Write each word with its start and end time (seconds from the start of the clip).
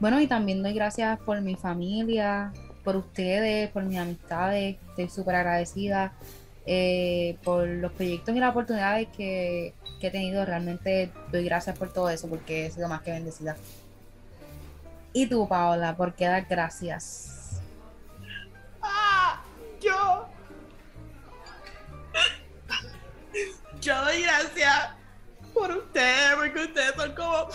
Bueno, 0.00 0.20
y 0.20 0.28
también 0.28 0.62
doy 0.62 0.74
gracias 0.74 1.18
por 1.20 1.40
mi 1.40 1.56
familia, 1.56 2.52
por 2.84 2.96
ustedes, 2.96 3.68
por 3.70 3.82
mis 3.82 3.98
amistades. 3.98 4.76
Estoy 4.90 5.08
súper 5.08 5.34
agradecida 5.34 6.12
eh, 6.66 7.36
por 7.42 7.66
los 7.66 7.90
proyectos 7.92 8.36
y 8.36 8.38
las 8.38 8.50
oportunidades 8.50 9.08
que, 9.16 9.74
que 10.00 10.06
he 10.06 10.10
tenido. 10.10 10.44
Realmente 10.44 11.10
doy 11.32 11.44
gracias 11.44 11.76
por 11.76 11.92
todo 11.92 12.10
eso 12.10 12.28
porque 12.28 12.66
he 12.66 12.70
sido 12.70 12.88
más 12.88 13.02
que 13.02 13.10
bendecida. 13.10 13.56
Y 15.12 15.26
tú, 15.26 15.48
Paola, 15.48 15.96
¿por 15.96 16.14
qué 16.14 16.26
dar 16.26 16.46
gracias? 16.48 17.60
Ah, 18.80 19.42
yo. 19.80 20.28
Yo 23.80 24.04
doy 24.04 24.22
gracias 24.22 24.90
por 25.52 25.72
ustedes, 25.72 26.34
porque 26.36 26.60
ustedes 26.60 26.94
son 26.94 27.14
como. 27.16 27.48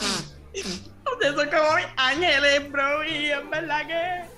Ustedes 1.14 1.36
son 1.36 1.50
como 1.50 1.76
mis 1.76 1.86
ángeles, 1.98 2.72
bro. 2.72 3.04
Y 3.04 3.32
en 3.32 3.50
verdad 3.50 3.88
que. 3.88 4.34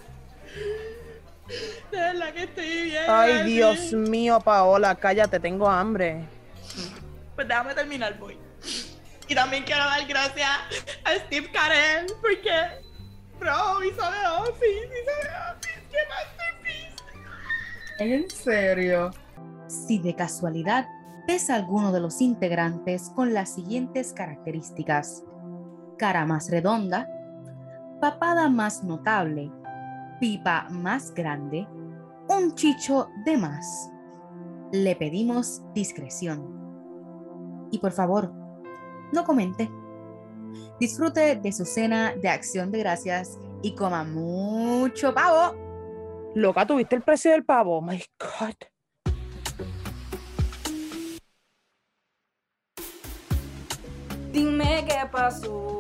De 1.91 1.98
verdad 1.98 2.34
que 2.34 2.44
estoy 2.44 2.84
bien. 2.84 3.04
Ay, 3.08 3.44
Dios 3.44 3.94
mío, 3.94 4.40
Paola, 4.40 4.95
cállate, 4.95 5.40
tengo 5.40 5.70
hambre. 5.70 6.26
Pues 7.36 7.48
déjame 7.48 7.73
terminar, 7.73 8.17
voy. 8.17 8.38
Y 9.27 9.36
también 9.36 9.64
quiero 9.64 9.84
dar 9.84 10.05
gracias 10.08 10.50
a 11.03 11.16
Steve 11.26 11.52
Carell, 11.52 12.08
porque. 12.22 12.52
Bro, 13.39 13.84
hizo 13.84 14.12
de 14.12 14.28
Office, 14.28 14.86
hizo 14.86 15.16
de 15.22 15.36
Office. 15.52 15.84
¡Qué 15.92 15.98
masterpiece! 16.09 16.95
¿En 18.00 18.30
serio? 18.30 19.12
Si 19.67 20.00
de 20.00 20.16
casualidad 20.16 20.88
ves 21.28 21.50
a 21.50 21.55
alguno 21.55 21.92
de 21.92 22.00
los 22.00 22.22
integrantes 22.22 23.12
con 23.16 23.34
las 23.34 23.53
siguientes 23.53 24.14
características. 24.14 25.23
Cara 25.98 26.26
más 26.26 26.49
redonda, 26.49 27.09
papada 28.02 28.49
más 28.49 28.84
notable, 28.84 29.52
pipa 30.20 30.67
más 30.70 31.13
grande, 31.13 31.67
un 32.28 32.53
chicho 32.56 33.09
de 33.25 33.38
más. 33.38 33.89
Le 34.72 34.95
pedimos 34.95 35.61
discreción. 35.73 36.53
Y 37.72 37.80
por 37.80 37.92
favor, 37.92 38.31
no 39.14 39.23
comente. 39.23 39.70
Disfrute 40.80 41.38
de 41.38 41.52
su 41.52 41.66
cena 41.66 42.14
de 42.16 42.30
acción 42.30 42.72
de 42.72 42.80
gracias 42.80 43.39
y 43.61 43.73
coma 43.75 44.03
mucho 44.03 45.14
pavo. 45.14 45.55
Loca, 46.36 46.67
¿tuviste 46.67 46.95
el 46.95 47.02
precio 47.02 47.31
del 47.31 47.45
pavo? 47.45 47.77
Oh 47.77 47.81
my 47.81 48.02
God. 48.20 48.55
Dime 54.31 54.86
qué 54.86 55.08
pasó. 55.09 55.80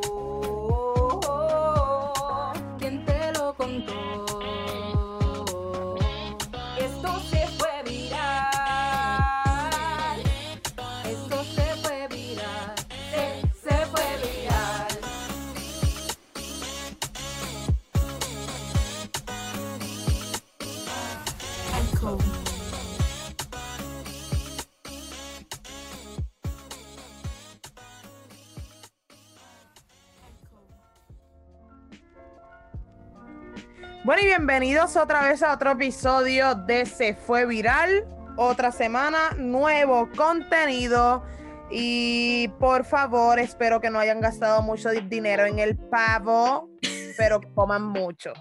Bienvenidos 34.57 34.95
otra 34.95 35.21
vez 35.27 35.43
a 35.43 35.53
otro 35.53 35.71
episodio 35.71 36.55
de 36.55 36.85
Se 36.85 37.13
Fue 37.13 37.45
Viral. 37.45 38.05
Otra 38.37 38.71
semana, 38.71 39.31
nuevo 39.37 40.09
contenido. 40.15 41.25
Y 41.69 42.47
por 42.57 42.85
favor, 42.85 43.37
espero 43.37 43.81
que 43.81 43.89
no 43.89 43.99
hayan 43.99 44.21
gastado 44.21 44.61
mucho 44.61 44.91
di- 44.91 45.01
dinero 45.01 45.45
en 45.45 45.59
el 45.59 45.75
pavo, 45.75 46.69
pero 47.17 47.41
coman 47.53 47.83
mucho. 47.83 48.31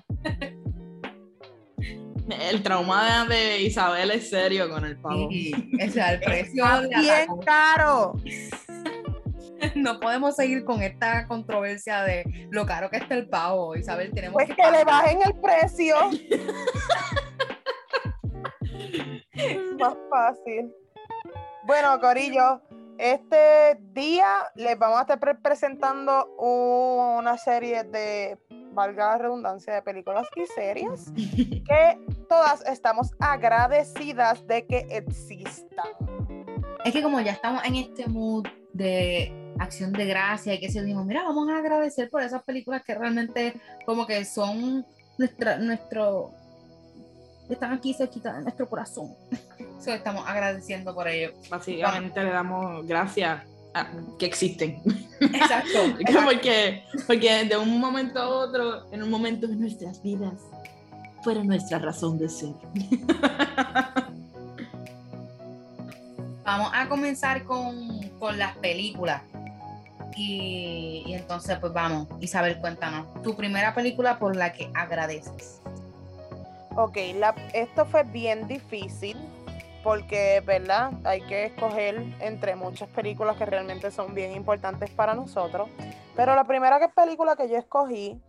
El 2.29 2.63
trauma 2.63 3.27
de, 3.29 3.63
Isabel 3.63 4.13
es 4.13 4.31
serio 4.31 4.71
con 4.71 4.85
el 4.85 4.97
pavo. 5.01 5.27
o 5.27 5.91
sea, 5.91 6.13
el 6.13 6.21
precio 6.21 6.65
Está 6.65 7.01
bien 7.01 7.27
caro. 7.45 8.15
No 9.75 9.99
podemos 10.01 10.37
seguir 10.37 10.65
con 10.65 10.83
esta 10.83 11.27
controversia 11.27 12.03
de 12.03 12.49
lo 12.51 12.65
caro 12.67 12.91
que 12.91 12.97
está 12.99 13.15
el 13.15 13.29
pavo, 13.29 13.77
Isabel. 13.77 14.13
Tenemos 14.13 14.35
Pues 14.35 14.49
que 14.57 14.71
le 14.71 14.85
bajen 14.85 15.19
el 15.25 15.35
precio. 15.41 15.97
Más 19.79 19.95
fácil. 20.11 20.73
Bueno, 21.65 21.99
Corillo, 22.01 22.61
este 22.99 23.77
día 23.93 24.27
les 24.55 24.79
vamos 24.79 24.99
a 24.99 25.03
estar 25.03 25.19
pre- 25.19 25.35
presentando 25.35 26.27
una 26.37 27.37
serie 27.39 27.85
de, 27.85 28.39
valga 28.73 29.09
la 29.09 29.19
redundancia, 29.19 29.75
de 29.75 29.83
películas 29.83 30.27
y 30.37 30.47
series 30.55 31.11
que 31.67 31.99
todas 32.29 32.65
estamos 32.67 33.11
agradecidas 33.19 34.47
de 34.47 34.67
que 34.67 34.87
existan. 34.91 35.87
Es 36.85 36.93
que 36.93 37.03
como 37.03 37.21
ya 37.21 37.33
estamos 37.33 37.65
en 37.65 37.77
este 37.77 38.07
mood 38.07 38.47
de 38.73 39.33
acción 39.59 39.93
de 39.93 40.07
gracia 40.07 40.55
y 40.55 40.61
que 40.61 40.71
se 40.71 40.83
dijimos, 40.83 41.07
mira, 41.07 41.23
vamos 41.23 41.49
a 41.49 41.59
agradecer 41.59 42.11
por 42.11 42.23
esas 42.23 42.43
películas 42.43 42.83
que 42.85 42.95
realmente 42.95 43.55
como 43.87 44.07
que 44.07 44.25
son 44.25 44.87
nuestra, 45.19 45.59
nuestro, 45.59 46.33
están 47.49 47.73
aquí 47.73 47.95
cerquita 47.95 48.35
de 48.35 48.43
nuestro 48.43 48.69
corazón. 48.69 49.15
So, 49.81 49.93
estamos 49.93 50.25
agradeciendo 50.27 50.95
por 50.95 51.07
ello. 51.09 51.35
Básicamente 51.51 52.25
le 52.25 52.31
damos 52.31 52.87
gracias 52.87 53.43
a 53.75 53.87
que 54.19 54.25
existen. 54.25 54.81
Exacto. 55.21 55.79
porque, 56.25 56.85
porque 57.07 57.45
de 57.45 57.57
un 57.59 57.79
momento 57.79 58.19
a 58.19 58.29
otro, 58.29 58.91
en 58.93 59.03
un 59.03 59.11
momento 59.11 59.47
de 59.47 59.57
nuestras 59.57 60.03
vidas, 60.03 60.33
fuera 61.23 61.45
nuestra 61.45 61.79
razón 61.81 62.19
de 62.19 62.31
ser. 62.31 62.55
Vamos 66.45 66.71
a 66.73 66.89
comenzar 66.89 67.45
con, 67.45 68.09
con 68.19 68.39
las 68.39 68.57
películas. 68.57 69.23
Y, 70.17 71.13
entonces, 71.15 71.59
pues 71.59 71.73
vamos, 71.73 72.07
Isabel, 72.21 72.59
cuéntanos, 72.61 73.23
tu 73.23 73.37
primera 73.37 73.75
película 73.75 74.19
por 74.19 74.37
la 74.37 74.53
que 74.53 74.71
agradeces. 74.75 75.61
Ok, 76.77 76.97
esto 77.53 77.87
fue 77.87 78.03
bien 78.03 78.47
difícil 78.49 79.17
porque, 79.83 80.43
¿verdad? 80.45 80.93
Hay 81.05 81.21
que 81.23 81.45
escoger 81.45 82.03
entre 82.21 82.57
muchas 82.57 82.89
películas 82.89 83.37
que 83.37 83.45
realmente 83.47 83.91
son 83.91 84.15
bien 84.15 84.33
importantes 84.33 84.91
para 84.91 85.15
nosotros. 85.15 85.69
Pero 86.17 86.35
la 86.35 86.45
primera 86.45 86.79
que- 86.79 86.89
película 86.89 87.37
que 87.37 87.49
yo 87.49 87.57
escogí 87.57 88.21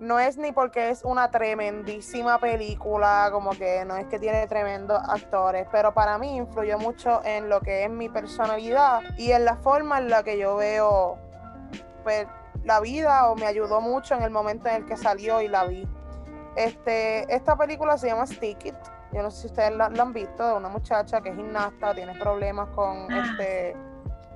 no 0.00 0.18
es 0.18 0.36
ni 0.36 0.50
porque 0.50 0.90
es 0.90 1.04
una 1.04 1.30
tremendísima 1.30 2.38
película, 2.38 3.28
como 3.30 3.50
que 3.50 3.84
no 3.84 3.96
es 3.96 4.06
que 4.06 4.18
tiene 4.18 4.46
tremendos 4.48 5.00
actores, 5.08 5.68
pero 5.70 5.94
para 5.94 6.18
mí 6.18 6.36
influyó 6.36 6.78
mucho 6.78 7.20
en 7.24 7.48
lo 7.48 7.60
que 7.60 7.84
es 7.84 7.90
mi 7.90 8.08
personalidad 8.08 9.02
y 9.16 9.30
en 9.30 9.44
la 9.44 9.56
forma 9.56 9.98
en 9.98 10.08
la 10.10 10.24
que 10.24 10.38
yo 10.38 10.56
veo 10.56 11.18
pues, 12.02 12.26
la 12.64 12.80
vida 12.80 13.28
o 13.30 13.36
me 13.36 13.46
ayudó 13.46 13.80
mucho 13.80 14.14
en 14.14 14.22
el 14.22 14.30
momento 14.30 14.68
en 14.68 14.76
el 14.76 14.86
que 14.86 14.96
salió 14.96 15.40
y 15.40 15.48
la 15.48 15.64
vi. 15.64 15.88
Este, 16.56 17.32
esta 17.34 17.56
película 17.56 17.96
se 17.98 18.08
llama 18.08 18.26
Stick 18.26 18.66
It. 18.66 18.74
Yo 19.12 19.22
no 19.22 19.30
sé 19.30 19.42
si 19.42 19.46
ustedes 19.48 19.72
la, 19.72 19.88
la 19.88 20.02
han 20.02 20.12
visto, 20.12 20.46
de 20.46 20.54
una 20.54 20.68
muchacha 20.68 21.20
que 21.20 21.30
es 21.30 21.36
gimnasta, 21.36 21.94
tiene 21.94 22.14
problemas 22.18 22.68
con 22.74 23.10
Ah. 23.12 23.26
este 23.30 23.76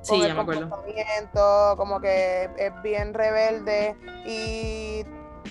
Sí, 0.02 0.10
con 0.12 0.20
ya 0.20 0.26
el 0.28 0.34
me 0.34 0.40
acuerdo. 0.42 0.60
comportamiento, 0.70 1.74
como 1.76 2.00
que 2.00 2.50
es 2.56 2.82
bien 2.82 3.12
rebelde 3.14 3.96
y 4.24 5.04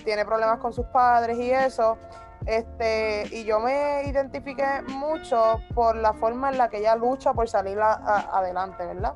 tiene 0.04 0.24
problemas 0.24 0.58
con 0.60 0.72
sus 0.72 0.86
padres 0.86 1.36
y 1.38 1.50
eso. 1.50 1.98
Este, 2.46 3.24
y 3.32 3.44
yo 3.44 3.58
me 3.60 4.04
identifiqué 4.06 4.82
mucho 4.88 5.60
por 5.74 5.96
la 5.96 6.12
forma 6.14 6.50
en 6.50 6.58
la 6.58 6.68
que 6.68 6.78
ella 6.78 6.94
lucha 6.94 7.32
por 7.34 7.48
salir 7.48 7.80
a- 7.80 7.94
a- 7.94 8.38
adelante, 8.38 8.84
¿verdad? 8.86 9.14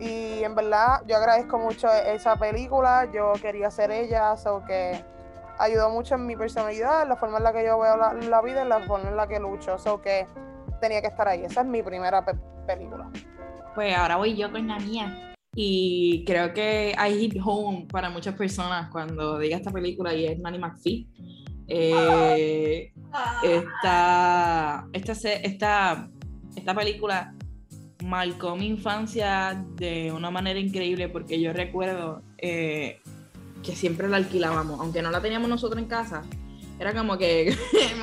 Y 0.00 0.42
en 0.42 0.54
verdad 0.54 1.02
yo 1.06 1.16
agradezco 1.16 1.58
mucho 1.58 1.88
esa 1.92 2.36
película, 2.36 3.08
yo 3.12 3.32
quería 3.40 3.70
ser 3.70 3.90
ella, 3.90 4.36
so 4.36 4.64
que 4.66 5.04
ayudó 5.58 5.90
mucho 5.90 6.14
en 6.14 6.24
mi 6.26 6.36
personalidad, 6.36 7.02
en 7.02 7.10
la 7.10 7.16
forma 7.16 7.36
en 7.38 7.44
la 7.44 7.52
que 7.52 7.64
yo 7.64 7.78
veo 7.78 7.96
la, 7.98 8.14
la 8.14 8.40
vida, 8.40 8.62
en 8.62 8.70
la 8.70 8.80
forma 8.80 9.10
en 9.10 9.16
la 9.16 9.26
que 9.28 9.38
lucho, 9.38 9.78
so 9.78 10.00
que 10.00 10.26
tenía 10.80 11.02
que 11.02 11.08
estar 11.08 11.28
ahí. 11.28 11.44
Esa 11.44 11.60
es 11.60 11.66
mi 11.66 11.82
primera 11.82 12.24
pe- 12.24 12.32
película. 12.66 13.10
Pues 13.74 13.94
ahora 13.94 14.16
voy 14.16 14.34
yo 14.36 14.50
con 14.50 14.66
la 14.66 14.78
mía. 14.78 15.26
Y 15.54 16.24
creo 16.24 16.54
que 16.54 16.94
I 16.96 17.18
hit 17.18 17.36
home 17.44 17.86
para 17.90 18.08
muchas 18.08 18.34
personas 18.36 18.88
cuando 18.90 19.38
diga 19.38 19.56
esta 19.58 19.70
película 19.70 20.14
y 20.14 20.24
es 20.26 20.38
Nanny 20.38 20.58
McPhee. 20.58 21.08
Eh, 21.68 22.92
esta, 23.42 24.86
esta, 24.92 25.14
se- 25.14 25.46
esta, 25.46 26.08
esta 26.56 26.74
película 26.74 27.34
marcó 28.02 28.56
mi 28.56 28.66
infancia 28.66 29.64
de 29.76 30.12
una 30.12 30.30
manera 30.30 30.58
increíble 30.58 31.08
porque 31.08 31.40
yo 31.40 31.52
recuerdo 31.52 32.22
eh, 32.38 33.00
que 33.62 33.76
siempre 33.76 34.08
la 34.08 34.16
alquilábamos, 34.16 34.80
aunque 34.80 35.02
no 35.02 35.10
la 35.10 35.20
teníamos 35.20 35.48
nosotros 35.48 35.80
en 35.82 35.88
casa. 35.88 36.22
Era 36.78 36.94
como 36.94 37.18
que 37.18 37.54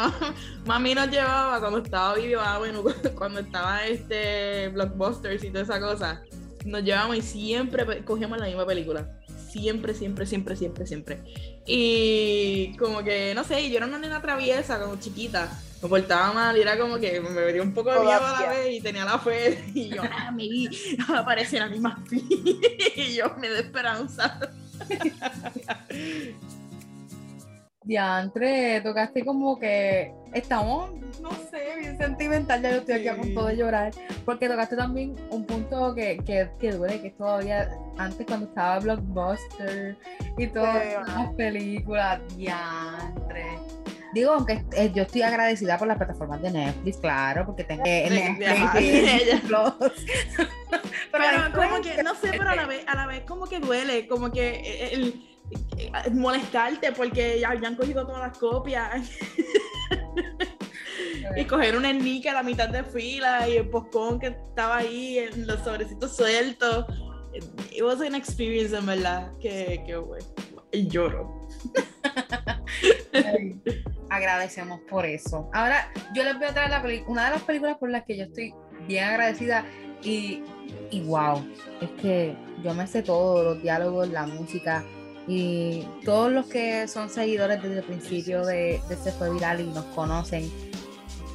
mami 0.66 0.94
nos 0.94 1.10
llevaba 1.10 1.60
cuando 1.60 1.80
estaba 1.80 2.14
vivo, 2.16 2.42
ah, 2.44 2.60
cuando 3.16 3.40
estaba 3.40 3.86
este 3.86 4.70
Blockbusters 4.70 5.44
y 5.44 5.50
toda 5.50 5.64
esa 5.64 5.80
cosa. 5.80 6.22
Nos 6.66 6.84
llevamos 6.84 7.18
y 7.18 7.22
siempre 7.22 8.04
cogíamos 8.04 8.38
la 8.40 8.46
misma 8.46 8.66
película 8.66 9.18
siempre, 9.50 9.94
siempre, 9.94 10.26
siempre, 10.26 10.56
siempre, 10.56 10.88
siempre. 10.88 11.24
Y 11.66 12.76
como 12.78 13.04
que, 13.04 13.34
no 13.36 13.44
sé, 13.44 13.70
yo 13.70 13.78
era 13.78 13.86
una 13.86 14.00
nena 14.00 14.22
traviesa, 14.22 14.80
como 14.80 14.98
chiquita. 14.98 15.50
Me 15.82 15.90
portaba 15.90 16.34
mal 16.34 16.58
y 16.58 16.62
era 16.62 16.78
como 16.78 16.98
que 16.98 17.20
me 17.22 17.54
dio 17.54 17.62
un 17.62 17.74
poco 17.74 17.92
de 17.92 18.00
miedo 18.00 18.26
a 18.26 18.42
la 18.42 18.50
vez 18.50 18.76
y 18.76 18.82
tenía 18.82 19.06
la 19.06 19.20
fe. 19.20 19.64
Y 19.74 19.90
yo, 19.90 20.02
ah, 20.04 20.32
mi 20.32 20.68
aparece 21.16 21.60
la 21.60 21.68
misma 21.68 22.04
y 22.12 23.14
yo 23.14 23.36
me 23.38 23.50
de 23.50 23.60
esperanza. 23.60 24.40
Diantre, 27.84 28.82
tocaste 28.82 29.24
como 29.24 29.60
que 29.60 30.12
estamos, 30.34 30.92
no 31.22 31.32
sé, 31.50 31.78
bien 31.80 31.98
sentimental, 31.98 32.62
ya 32.62 32.72
yo 32.72 32.78
estoy 32.78 32.96
aquí 32.96 33.08
a 33.08 33.16
punto 33.16 33.46
de 33.46 33.58
llorar, 33.58 33.92
porque 34.26 34.48
tocaste 34.48 34.76
también 34.76 35.16
un 35.32 35.46
punto 35.46 35.94
que, 35.96 36.18
que, 36.26 36.50
que 36.60 36.72
duele, 36.72 37.02
que 37.02 37.08
es 37.08 37.18
todavía 37.18 37.70
antes 37.98 38.26
cuando 38.26 38.48
estaba 38.48 38.80
Blockbuster 38.80 39.98
y 40.38 40.48
todas 40.48 41.08
las 41.08 41.34
películas, 41.34 42.22
diantre. 42.36 43.46
Digo, 44.14 44.32
aunque 44.32 44.64
eh, 44.72 44.92
yo 44.96 45.04
estoy 45.04 45.22
agradecida 45.22 45.78
por 45.78 45.88
las 45.88 45.98
plataformas 45.98 46.42
de 46.42 46.52
Netflix, 46.52 46.98
claro, 46.98 47.46
porque 47.46 47.64
tengo 47.64 47.84
Netflix, 47.84 48.48
pero, 51.12 51.54
como 51.54 51.82
que, 51.82 52.02
no 52.04 52.16
sé, 52.16 52.30
pero 52.32 52.50
a 52.50 52.56
la 52.56 52.66
vez, 52.68 52.84
a 52.88 52.96
la 52.96 53.06
vez 53.06 53.24
como 53.26 53.46
que 53.46 53.60
duele, 53.60 54.08
como 54.08 54.32
que 54.32 54.90
el 54.94 55.38
molestarte 56.14 56.92
porque 56.92 57.40
ya, 57.40 57.50
han 57.50 57.76
cogido 57.76 58.06
todas 58.06 58.22
las 58.22 58.38
copias. 58.38 59.10
y 61.36 61.46
coger 61.46 61.78
un 61.78 61.86
ennique 61.86 62.30
a 62.30 62.34
la 62.34 62.44
mitad 62.44 62.70
de 62.70 62.84
fila 62.84 63.48
y 63.48 63.58
el 63.58 63.70
postcón 63.70 64.20
que 64.20 64.28
estaba 64.28 64.78
ahí 64.78 65.20
en 65.20 65.48
los 65.48 65.60
sobrecitos 65.62 66.16
sueltos. 66.16 66.86
It 67.72 67.84
was 67.84 68.02
an 68.02 68.16
experience, 68.16 68.76
en 68.76 68.86
verdad, 68.86 69.32
que, 69.40 69.84
que 69.86 69.96
bueno, 69.98 70.26
y 70.72 70.88
lloro. 70.88 71.48
agradecemos 74.10 74.82
por 74.90 75.06
eso. 75.06 75.50
Ahora, 75.54 75.92
yo 76.14 76.24
les 76.24 76.36
voy 76.38 76.46
a 76.48 76.54
traer 76.54 76.70
la 76.70 76.84
una 77.08 77.26
de 77.26 77.32
las 77.32 77.44
películas 77.44 77.78
por 77.78 77.90
las 77.90 78.04
que 78.06 78.18
yo 78.18 78.24
estoy 78.26 78.54
bien 78.88 79.04
agradecida 79.04 79.66
y, 80.02 80.44
y 80.92 81.02
wow, 81.02 81.46
es 81.82 81.90
que 82.02 82.36
yo 82.64 82.74
me 82.74 82.88
sé 82.88 83.04
todo, 83.04 83.44
los 83.44 83.62
diálogos, 83.62 84.10
la 84.10 84.26
música, 84.28 84.84
y 85.28 85.86
todos 86.06 86.32
los 86.32 86.46
que 86.46 86.88
son 86.88 87.10
seguidores 87.10 87.62
desde 87.62 87.80
el 87.80 87.84
principio 87.84 88.46
de, 88.46 88.82
de 88.88 88.96
Se 88.96 89.12
Fue 89.12 89.32
Viral 89.32 89.60
y 89.60 89.66
nos 89.66 89.86
conocen, 89.86 90.50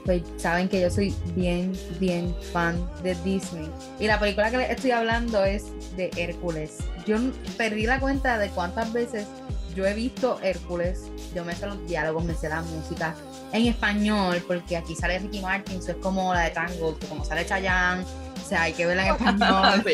pues 0.04 0.22
saben 0.36 0.68
que 0.68 0.80
yo 0.80 0.90
soy 0.90 1.14
bien, 1.34 1.72
bien 2.00 2.34
fan 2.52 2.88
de 3.02 3.14
Disney. 3.16 3.70
Y 4.00 4.06
la 4.06 4.18
película 4.18 4.50
que 4.50 4.58
les 4.58 4.70
estoy 4.70 4.90
hablando 4.90 5.44
es 5.44 5.66
de 5.96 6.10
Hércules. 6.16 6.78
Yo 7.06 7.18
perdí 7.56 7.86
la 7.86 8.00
cuenta 8.00 8.38
de 8.38 8.48
cuántas 8.48 8.92
veces 8.92 9.26
yo 9.74 9.86
he 9.86 9.94
visto 9.94 10.38
Hércules. 10.42 11.04
Yo 11.34 11.44
me 11.44 11.54
sé 11.54 11.66
los 11.66 11.86
diálogos, 11.86 12.24
me 12.24 12.34
sé 12.34 12.48
la 12.48 12.62
música 12.62 13.14
en 13.52 13.66
español, 13.66 14.42
porque 14.46 14.76
aquí 14.76 14.94
sale 14.94 15.18
Ricky 15.18 15.40
Martin, 15.40 15.78
eso 15.78 15.92
es 15.92 15.96
como 15.98 16.32
la 16.34 16.40
de 16.42 16.50
Tango, 16.50 16.96
como 17.08 17.24
sale 17.24 17.46
Chayanne, 17.46 18.04
sea, 18.52 18.62
hay 18.62 18.72
que 18.72 18.86
verla 18.86 19.06
en 19.06 19.14
español. 19.14 19.84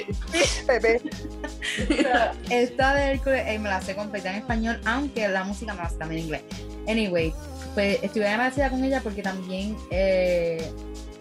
Pepe. 0.67 1.03
Esta 2.51 2.95
de 2.95 3.13
Hércules 3.13 3.45
eh, 3.47 3.59
me 3.59 3.69
la 3.69 3.81
sé 3.81 3.95
completa 3.95 4.31
en 4.31 4.37
español, 4.37 4.81
aunque 4.85 5.29
la 5.29 5.45
música 5.45 5.75
me 5.75 5.83
la 5.83 5.89
sé 5.89 5.97
también 5.97 6.21
en 6.21 6.25
inglés. 6.25 6.43
Anyway, 6.89 7.33
pues 7.75 8.03
estoy 8.03 8.23
bien 8.23 8.33
agradecida 8.33 8.71
con 8.71 8.83
ella 8.83 9.01
porque 9.03 9.23
también 9.23 9.77
eh, 9.91 10.73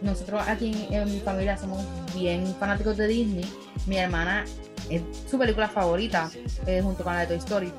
nosotros 0.02 0.42
aquí 0.48 0.88
en, 0.90 1.06
mi 1.06 1.20
familia 1.20 1.58
somos 1.58 1.84
bien 2.16 2.56
fanáticos 2.60 2.98
de 2.98 3.08
Disney. 3.08 3.46
Mi 3.86 3.98
hermana 3.98 4.46
es 4.90 5.02
su 5.30 5.38
película 5.38 5.68
favorita 5.68 6.30
eh, 6.66 6.82
junto 6.82 7.04
con 7.04 7.14
la 7.14 7.22
de 7.22 7.28
Toy 7.28 7.38
Story. 7.38 7.72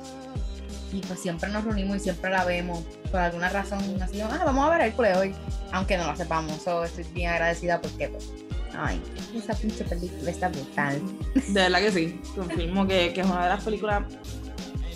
Y 0.93 1.01
pues 1.01 1.21
siempre 1.21 1.51
nos 1.51 1.65
reunimos 1.65 1.97
y 1.97 2.01
siempre 2.01 2.31
la 2.31 2.45
vemos. 2.45 2.83
Por 3.11 3.21
alguna 3.21 3.49
razón, 3.49 3.81
así, 4.01 4.21
ah, 4.21 4.43
vamos 4.45 4.67
a 4.67 4.71
ver 4.71 4.89
Hércules 4.89 5.17
hoy, 5.17 5.35
aunque 5.73 5.99
no 5.99 6.07
la 6.07 6.17
sepamos. 6.17 6.67
estoy 6.85 7.05
bien 7.13 7.31
agradecida 7.31 7.81
porque 7.81 8.09
pues, 8.09 8.31
Ay, 8.77 9.01
esa 9.35 9.55
pinche 9.55 9.85
película 9.85 10.31
está 10.31 10.49
brutal. 10.49 11.01
De 11.35 11.53
verdad 11.53 11.81
que 11.81 11.93
sí. 11.93 12.21
Confirmo 12.35 12.87
que, 12.87 13.13
que 13.13 13.21
es 13.21 13.27
una 13.27 13.45
de 13.45 13.49
las 13.49 13.65
películas. 13.65 14.05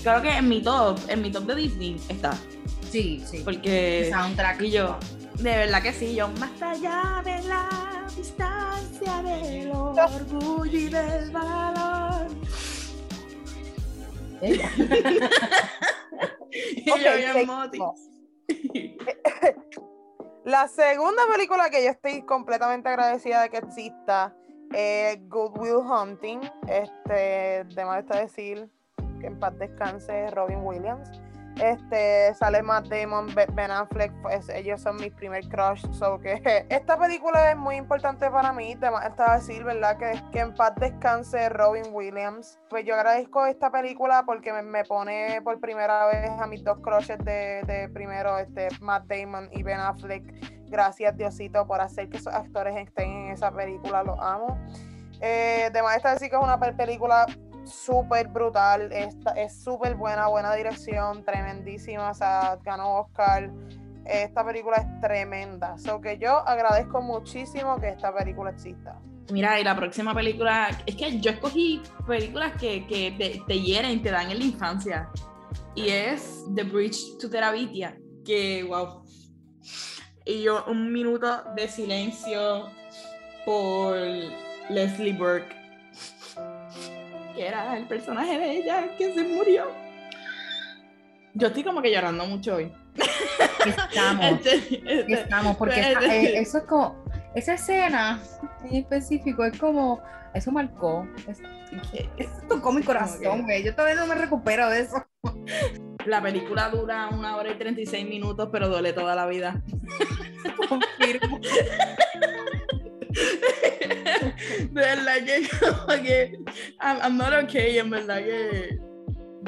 Claro 0.02 0.22
que 0.22 0.30
en 0.30 0.48
mi 0.48 0.62
top, 0.62 0.98
en 1.08 1.22
mi 1.22 1.30
top 1.30 1.46
de 1.46 1.54
Disney 1.54 2.00
está. 2.08 2.36
Sí, 2.90 3.22
sí. 3.24 3.42
Porque. 3.44 4.08
Soundtrack. 4.12 4.62
Y 4.62 4.70
yo, 4.72 4.98
de 5.38 5.56
verdad 5.56 5.82
que 5.82 5.92
sí, 5.92 6.14
yo 6.14 6.28
más 6.40 6.60
allá 6.60 7.22
de 7.24 7.42
la 7.48 8.06
distancia 8.16 9.22
del 9.22 9.70
orgullo 9.70 10.78
y 10.78 10.88
del 10.88 11.30
valor. 11.30 12.26
Ella. 14.40 14.70
y 16.50 16.84
yo 16.84 16.94
La 20.44 20.66
segunda 20.66 21.22
película 21.32 21.70
que 21.70 21.84
yo 21.84 21.90
estoy 21.90 22.22
completamente 22.22 22.88
agradecida 22.88 23.42
de 23.42 23.48
que 23.48 23.58
exista 23.58 24.34
es 24.74 25.16
Good 25.28 25.56
Will 25.56 25.76
Hunting. 25.76 26.40
Este, 26.66 27.64
de 27.64 27.84
más 27.84 28.00
está 28.00 28.18
decir 28.18 28.68
que 29.20 29.28
en 29.28 29.38
paz 29.38 29.56
descanse 29.56 30.30
Robin 30.32 30.58
Williams. 30.64 31.08
Este, 31.60 32.34
sale 32.34 32.62
Matt 32.62 32.86
Damon, 32.86 33.28
Ben 33.52 33.70
Affleck, 33.70 34.12
pues 34.22 34.48
ellos 34.48 34.80
son 34.80 34.96
mis 34.96 35.12
primer 35.12 35.46
crush. 35.48 35.84
So 35.92 36.18
que 36.18 36.42
esta 36.70 36.98
película 36.98 37.50
es 37.50 37.56
muy 37.56 37.76
importante 37.76 38.30
para 38.30 38.52
mí. 38.52 38.74
Además, 38.78 39.06
está 39.06 39.36
decir, 39.36 39.62
¿verdad? 39.64 39.96
Que, 39.98 40.20
que 40.32 40.40
en 40.40 40.54
paz 40.54 40.72
descanse 40.76 41.48
Robin 41.50 41.84
Williams. 41.92 42.58
Pues 42.70 42.84
yo 42.84 42.94
agradezco 42.94 43.46
esta 43.46 43.70
película 43.70 44.24
porque 44.24 44.52
me, 44.52 44.84
pone 44.84 45.40
por 45.42 45.60
primera 45.60 46.06
vez 46.06 46.30
a 46.30 46.46
mis 46.46 46.64
dos 46.64 46.78
crushes 46.80 47.18
de, 47.18 47.62
de, 47.66 47.88
primero 47.90 48.38
este, 48.38 48.68
Matt 48.80 49.04
Damon 49.06 49.48
y 49.52 49.62
Ben 49.62 49.78
Affleck. 49.78 50.24
Gracias, 50.68 51.14
Diosito, 51.16 51.66
por 51.66 51.80
hacer 51.82 52.08
que 52.08 52.16
esos 52.16 52.32
actores 52.32 52.74
estén 52.76 53.10
en 53.10 53.32
esa 53.32 53.52
película. 53.52 54.02
Los 54.02 54.18
amo. 54.18 54.58
Eh, 55.20 55.66
además, 55.68 55.96
está 55.96 56.14
decir 56.14 56.30
que 56.30 56.36
es 56.36 56.42
una 56.42 56.58
película 56.58 57.26
súper 57.64 58.28
brutal, 58.28 58.90
es 58.92 59.62
súper 59.62 59.94
buena, 59.94 60.28
buena 60.28 60.54
dirección, 60.54 61.24
tremendísima, 61.24 62.10
o 62.10 62.14
sea, 62.14 62.58
ganó 62.64 63.00
Oscar. 63.00 63.50
Esta 64.04 64.44
película 64.44 64.78
es 64.78 65.00
tremenda, 65.00 65.78
so 65.78 66.00
que 66.00 66.18
yo 66.18 66.46
agradezco 66.46 67.00
muchísimo 67.00 67.78
que 67.78 67.90
esta 67.90 68.12
película 68.14 68.50
exista. 68.50 69.00
Mira, 69.30 69.60
y 69.60 69.64
la 69.64 69.76
próxima 69.76 70.12
película, 70.12 70.70
es 70.84 70.96
que 70.96 71.20
yo 71.20 71.30
escogí 71.30 71.80
películas 72.06 72.52
que, 72.60 72.86
que 72.86 73.12
te, 73.12 73.42
te 73.46 73.60
hieren, 73.60 74.02
te 74.02 74.10
dan 74.10 74.30
en 74.30 74.38
la 74.40 74.44
infancia. 74.44 75.08
Y 75.74 75.88
es 75.88 76.44
The 76.54 76.64
Bridge 76.64 77.18
to 77.20 77.30
Terabitia, 77.30 77.96
que 78.24 78.64
wow. 78.64 79.04
Y 80.24 80.42
yo 80.42 80.64
un 80.66 80.92
minuto 80.92 81.44
de 81.56 81.68
silencio 81.68 82.68
por 83.44 83.96
Leslie 84.68 85.12
Burke 85.12 85.61
que 87.34 87.46
era 87.46 87.76
el 87.76 87.86
personaje 87.86 88.38
de 88.38 88.58
ella 88.58 88.96
que 88.96 89.12
se 89.14 89.22
murió. 89.22 89.66
Yo 91.34 91.48
estoy 91.48 91.64
como 91.64 91.80
que 91.80 91.90
llorando 91.90 92.26
mucho 92.26 92.56
hoy. 92.56 92.72
Estamos, 93.66 94.24
este, 94.24 94.82
este, 95.00 95.12
estamos, 95.14 95.56
porque 95.56 95.94
pues, 95.98 96.10
eh, 96.10 96.38
eso 96.38 96.58
es 96.58 96.64
como, 96.64 97.04
esa 97.34 97.54
escena 97.54 98.20
en 98.64 98.76
específico 98.76 99.44
es 99.44 99.58
como, 99.58 100.02
eso 100.34 100.50
marcó, 100.52 101.06
eso 101.26 101.42
tocó 102.48 102.72
mi 102.72 102.82
corazón, 102.82 103.44
güey. 103.44 103.62
Yo 103.62 103.74
todavía 103.74 103.94
no 103.94 104.06
me 104.06 104.14
recupero 104.14 104.68
de 104.68 104.80
eso. 104.80 105.06
La 106.04 106.20
película 106.20 106.68
dura 106.68 107.08
una 107.08 107.36
hora 107.36 107.52
y 107.52 107.54
36 107.54 108.06
minutos, 108.06 108.48
pero 108.50 108.68
duele 108.68 108.92
toda 108.92 109.14
la 109.14 109.26
vida. 109.26 109.62
Confirmo. 110.68 111.40
de 114.70 114.80
verdad 114.80 115.16
que 115.24 115.48
como 115.58 116.02
que 116.02 116.38
I'm, 116.80 117.16
not 117.16 117.32
okay, 117.44 117.78
en 117.78 117.90
verdad 117.90 118.18
que 118.18 118.78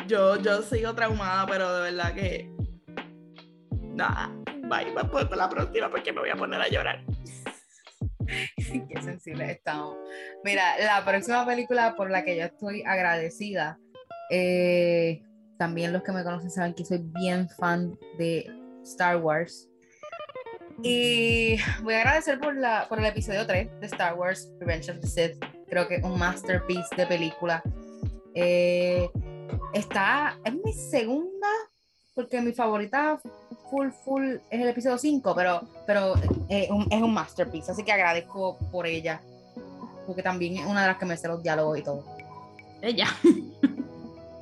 yo, 0.07 0.37
yo 0.37 0.63
sigo 0.63 0.95
traumada, 0.95 1.47
pero 1.47 1.75
de 1.77 1.83
verdad 1.93 2.15
que 2.15 2.51
nada, 3.81 4.31
bye, 4.69 4.93
pues 5.11 5.31
la 5.31 5.49
próxima 5.49 5.91
porque 5.91 6.13
me 6.13 6.21
voy 6.21 6.31
a 6.31 6.37
poner 6.37 6.61
a 6.61 6.69
llorar. 6.69 7.05
Qué 8.27 9.03
sensible 9.03 9.51
estamos. 9.51 9.97
Mira, 10.43 10.79
la 10.79 11.05
próxima 11.05 11.45
película 11.47 11.95
por 11.95 12.11
la 12.11 12.25
que 12.25 12.37
yo 12.37 12.45
estoy 12.45 12.83
agradecida, 12.87 13.79
eh, 14.31 15.23
también 15.59 15.93
los 15.93 16.03
que 16.03 16.13
me 16.13 16.25
conocen 16.25 16.51
saben 16.51 16.75
que 16.75 16.85
soy 16.85 17.01
bien 17.03 17.49
fan 17.49 17.99
de 18.19 18.47
Star 18.83 19.17
Wars. 19.19 19.71
Y 20.83 21.57
voy 21.83 21.95
a 21.95 21.99
agradecer 22.01 22.39
por, 22.41 22.55
la, 22.57 22.87
por 22.89 22.99
el 22.99 23.07
episodio 23.07 23.47
3 23.47 23.81
de 23.81 23.87
Star 23.87 24.15
Wars, 24.15 24.49
Revenge 24.61 24.91
of 24.91 25.01
the 25.01 25.07
Sith. 25.07 25.43
Creo 25.69 25.89
que 25.89 25.97
es 25.97 26.05
un 26.05 26.19
masterpiece 26.19 26.95
de 26.97 27.07
película. 27.07 27.63
Eh, 28.35 29.09
está, 29.73 30.37
es 30.45 30.53
mi 30.55 30.73
segunda, 30.73 31.49
porque 32.15 32.41
mi 32.41 32.53
favorita 32.53 33.19
full, 33.71 33.89
full 34.05 34.25
es 34.51 34.61
el 34.61 34.69
episodio 34.69 34.99
5, 34.99 35.35
pero, 35.35 35.63
pero 35.87 36.15
eh, 36.49 36.69
un- 36.71 36.87
es 36.91 37.01
un 37.03 37.15
masterpiece, 37.15 37.71
así 37.73 37.83
que 37.85 37.93
agradezco 37.93 38.59
por 38.71 38.87
ella, 38.87 39.21
porque 40.07 40.23
también 40.23 40.59
es 40.59 40.67
una 40.67 40.83
de 40.83 40.89
las 40.89 40.99
que 40.99 41.07
me 41.07 41.17
sé 41.17 41.29
los 41.29 41.43
diálogos 41.43 41.79
y 41.79 41.83
todo. 41.83 42.05
Ella. 42.83 43.07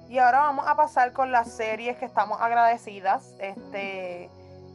Y 0.09 0.19
ahora 0.19 0.41
vamos 0.41 0.67
a 0.67 0.77
pasar 0.77 1.12
con 1.12 1.31
las 1.33 1.53
series 1.57 1.97
que 1.97 2.05
estamos 2.05 2.39
agradecidas. 2.41 3.33
Este, 3.39 4.29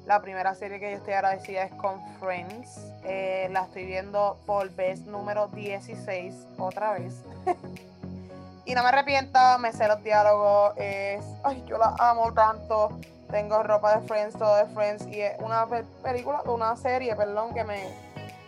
la 0.07 0.21
primera 0.21 0.55
serie 0.55 0.79
que 0.79 0.89
yo 0.91 0.97
estoy 0.97 1.13
agradecida 1.13 1.63
es 1.63 1.73
con 1.73 2.01
Friends. 2.17 2.79
Eh, 3.03 3.49
la 3.51 3.63
estoy 3.63 3.85
viendo 3.85 4.39
por 4.45 4.69
vez 4.71 5.01
número 5.01 5.47
16 5.49 6.47
otra 6.57 6.93
vez. 6.93 7.13
y 8.65 8.73
no 8.73 8.83
me 8.83 8.89
arrepiento, 8.89 9.37
me 9.59 9.73
sé 9.73 9.85
los 9.89 10.01
diálogos. 10.01 10.73
Es, 10.77 11.25
ay, 11.43 11.61
yo 11.67 11.77
la 11.77 11.93
amo 11.99 12.33
tanto. 12.33 12.97
Tengo 13.29 13.61
ropa 13.63 13.99
de 13.99 14.07
Friends, 14.07 14.37
todo 14.37 14.55
de 14.55 14.65
Friends. 14.67 15.05
Y 15.07 15.19
es 15.19 15.37
una 15.41 15.67
pe- 15.67 15.83
película, 16.01 16.41
una 16.45 16.77
serie, 16.77 17.13
perdón, 17.13 17.53
que 17.53 17.65
me 17.65 17.83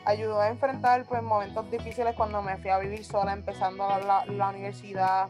ayudó 0.06 0.40
a 0.40 0.48
enfrentar 0.48 1.04
pues, 1.04 1.22
momentos 1.22 1.70
difíciles 1.70 2.16
cuando 2.16 2.42
me 2.42 2.56
fui 2.56 2.70
a 2.70 2.78
vivir 2.78 3.04
sola, 3.04 3.34
empezando 3.34 3.86
la, 4.08 4.26
la- 4.26 4.50
universidad. 4.50 5.28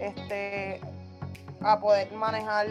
Este, 0.00 0.80
a 1.62 1.78
poder 1.80 2.10
manejar 2.12 2.66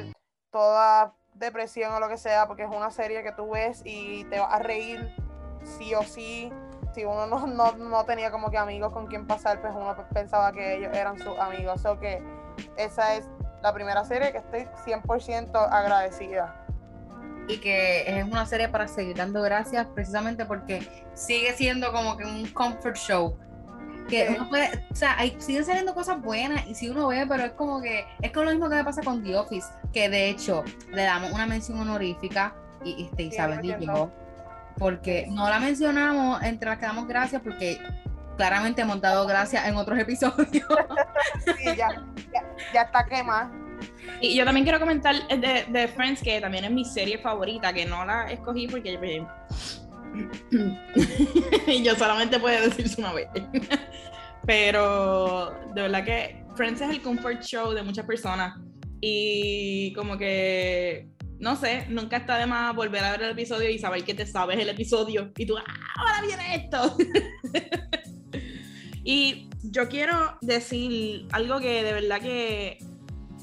toda 0.51 1.13
depresión 1.35 1.93
o 1.93 1.99
lo 1.99 2.09
que 2.09 2.17
sea, 2.17 2.47
porque 2.47 2.63
es 2.63 2.69
una 2.69 2.89
serie 2.91 3.23
que 3.23 3.31
tú 3.31 3.51
ves 3.51 3.81
y 3.85 4.23
te 4.25 4.39
vas 4.39 4.53
a 4.53 4.59
reír 4.59 5.15
sí 5.63 5.93
o 5.93 6.03
sí. 6.03 6.51
Si 6.93 7.03
uno 7.03 7.27
no, 7.27 7.45
no, 7.47 7.73
no 7.73 8.05
tenía 8.05 8.31
como 8.31 8.49
que 8.49 8.57
amigos 8.57 8.91
con 8.91 9.07
quien 9.07 9.27
pasar, 9.27 9.61
pues 9.61 9.73
uno 9.75 9.95
pensaba 10.13 10.51
que 10.51 10.77
ellos 10.77 10.95
eran 10.95 11.19
sus 11.19 11.37
amigos. 11.39 11.85
O 11.85 11.99
que 11.99 12.23
esa 12.77 13.15
es 13.15 13.29
la 13.61 13.73
primera 13.73 14.03
serie 14.05 14.31
que 14.31 14.37
estoy 14.39 14.67
100% 14.85 15.67
agradecida. 15.71 16.61
y 17.47 17.59
que 17.59 18.19
es 18.19 18.25
una 18.25 18.45
serie 18.45 18.69
para 18.69 18.87
seguir 18.87 19.15
dando 19.15 19.41
gracias 19.41 19.85
precisamente 19.93 20.45
porque 20.45 20.87
sigue 21.13 21.53
siendo 21.53 21.91
como 21.91 22.17
que 22.17 22.25
un 22.25 22.47
comfort 22.47 22.95
show. 22.95 23.37
Que 24.09 24.27
Sí. 24.27 24.35
uno 24.37 24.47
puede, 24.49 24.85
o 24.91 24.95
sea, 24.95 25.17
hay, 25.17 25.35
siguen 25.39 25.65
saliendo 25.65 25.93
cosas 25.95 26.21
buenas 26.21 26.65
y 26.67 26.75
si 26.75 26.89
uno 26.89 27.07
ve, 27.07 27.25
pero 27.27 27.43
es 27.43 27.51
como 27.53 27.81
que, 27.81 28.05
es 28.21 28.31
con 28.31 28.45
lo 28.45 28.51
mismo 28.51 28.69
que 28.69 28.75
me 28.75 28.83
pasa 28.83 29.01
con 29.01 29.23
The 29.23 29.35
Office, 29.35 29.67
que 29.93 30.09
de 30.09 30.29
hecho 30.29 30.63
le 30.93 31.03
damos 31.03 31.31
una 31.31 31.47
mención 31.47 31.79
honorífica 31.79 32.53
y 32.83 33.05
este, 33.05 33.23
Isabel 33.23 33.65
y 33.65 33.71
entiendo. 33.71 33.95
yo, 33.95 34.11
porque 34.77 35.25
no 35.31 35.49
la 35.49 35.59
mencionamos 35.59 36.43
entre 36.43 36.69
las 36.69 36.77
que 36.79 36.85
damos 36.85 37.07
gracias 37.07 37.41
porque 37.41 37.79
claramente 38.37 38.81
hemos 38.83 39.01
dado 39.01 39.25
gracias 39.25 39.65
en 39.67 39.75
otros 39.75 39.97
episodios. 40.05 40.47
Sí, 41.45 41.65
ya, 41.65 41.89
ya, 42.31 42.43
ya 42.73 42.81
está 42.83 43.05
quemada. 43.05 43.51
Y 44.21 44.35
yo 44.37 44.45
también 44.45 44.65
quiero 44.65 44.79
comentar 44.79 45.15
de, 45.27 45.65
de 45.67 45.87
Friends, 45.87 46.21
que 46.21 46.39
también 46.39 46.63
es 46.65 46.71
mi 46.71 46.85
serie 46.85 47.17
favorita, 47.17 47.73
que 47.73 47.85
no 47.85 48.05
la 48.05 48.31
escogí 48.31 48.67
porque 48.67 48.97
y 51.67 51.83
yo 51.83 51.95
solamente 51.95 52.39
puedo 52.39 52.61
decirse 52.61 52.99
una 52.99 53.13
vez. 53.13 53.27
Pero 54.45 55.51
de 55.73 55.81
verdad 55.81 56.05
que 56.05 56.45
Friends 56.55 56.81
es 56.81 56.89
el 56.89 57.01
comfort 57.01 57.41
show 57.41 57.71
de 57.71 57.83
muchas 57.83 58.05
personas. 58.05 58.57
Y 59.01 59.93
como 59.93 60.17
que, 60.17 61.09
no 61.39 61.55
sé, 61.55 61.85
nunca 61.89 62.17
está 62.17 62.37
de 62.37 62.45
más 62.45 62.75
volver 62.75 63.03
a 63.03 63.11
ver 63.11 63.23
el 63.23 63.31
episodio 63.31 63.69
y 63.69 63.77
saber 63.77 64.03
que 64.03 64.13
te 64.13 64.25
sabes 64.25 64.59
el 64.59 64.69
episodio. 64.69 65.31
Y 65.37 65.45
tú, 65.45 65.57
¡ah, 65.57 65.63
ahora 65.97 66.21
viene 66.21 66.55
esto! 66.55 66.97
y 69.03 69.49
yo 69.63 69.89
quiero 69.89 70.37
decir 70.41 71.27
algo 71.31 71.59
que 71.59 71.83
de 71.83 71.93
verdad 71.93 72.21
que 72.21 72.77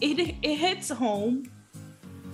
it, 0.01 0.19
it 0.19 0.37
hits 0.43 0.91
home 0.91 1.43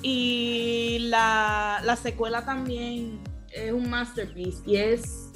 y 0.03 0.99
la, 1.01 1.81
la 1.85 1.97
secuela 1.97 2.45
también 2.45 3.21
es 3.53 3.73
un 3.73 3.89
masterpiece 3.91 4.59
y 4.67 4.77
es 4.77 5.31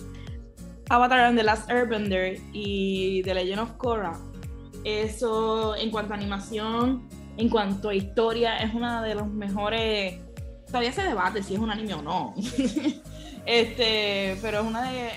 Avatar 0.88 1.20
and 1.20 1.38
the 1.38 1.44
Last 1.44 1.70
Airbender 1.70 2.38
y 2.52 3.22
The 3.22 3.34
Legend 3.34 3.60
of 3.60 3.72
Korra. 3.78 4.18
Eso 4.84 5.76
en 5.76 5.90
cuanto 5.90 6.12
a 6.12 6.16
animación, 6.16 7.08
en 7.36 7.48
cuanto 7.48 7.88
a 7.90 7.94
historia, 7.94 8.58
es 8.58 8.74
una 8.74 9.02
de 9.02 9.14
los 9.14 9.26
mejores. 9.28 10.20
Todavía 10.66 10.92
se 10.92 11.02
debate 11.02 11.42
si 11.42 11.54
es 11.54 11.60
un 11.60 11.70
anime 11.70 11.94
o 11.94 12.02
no. 12.02 12.34
este, 13.46 14.36
pero 14.42 14.60
es 14.60 14.66
una 14.66 14.90
de 14.90 15.10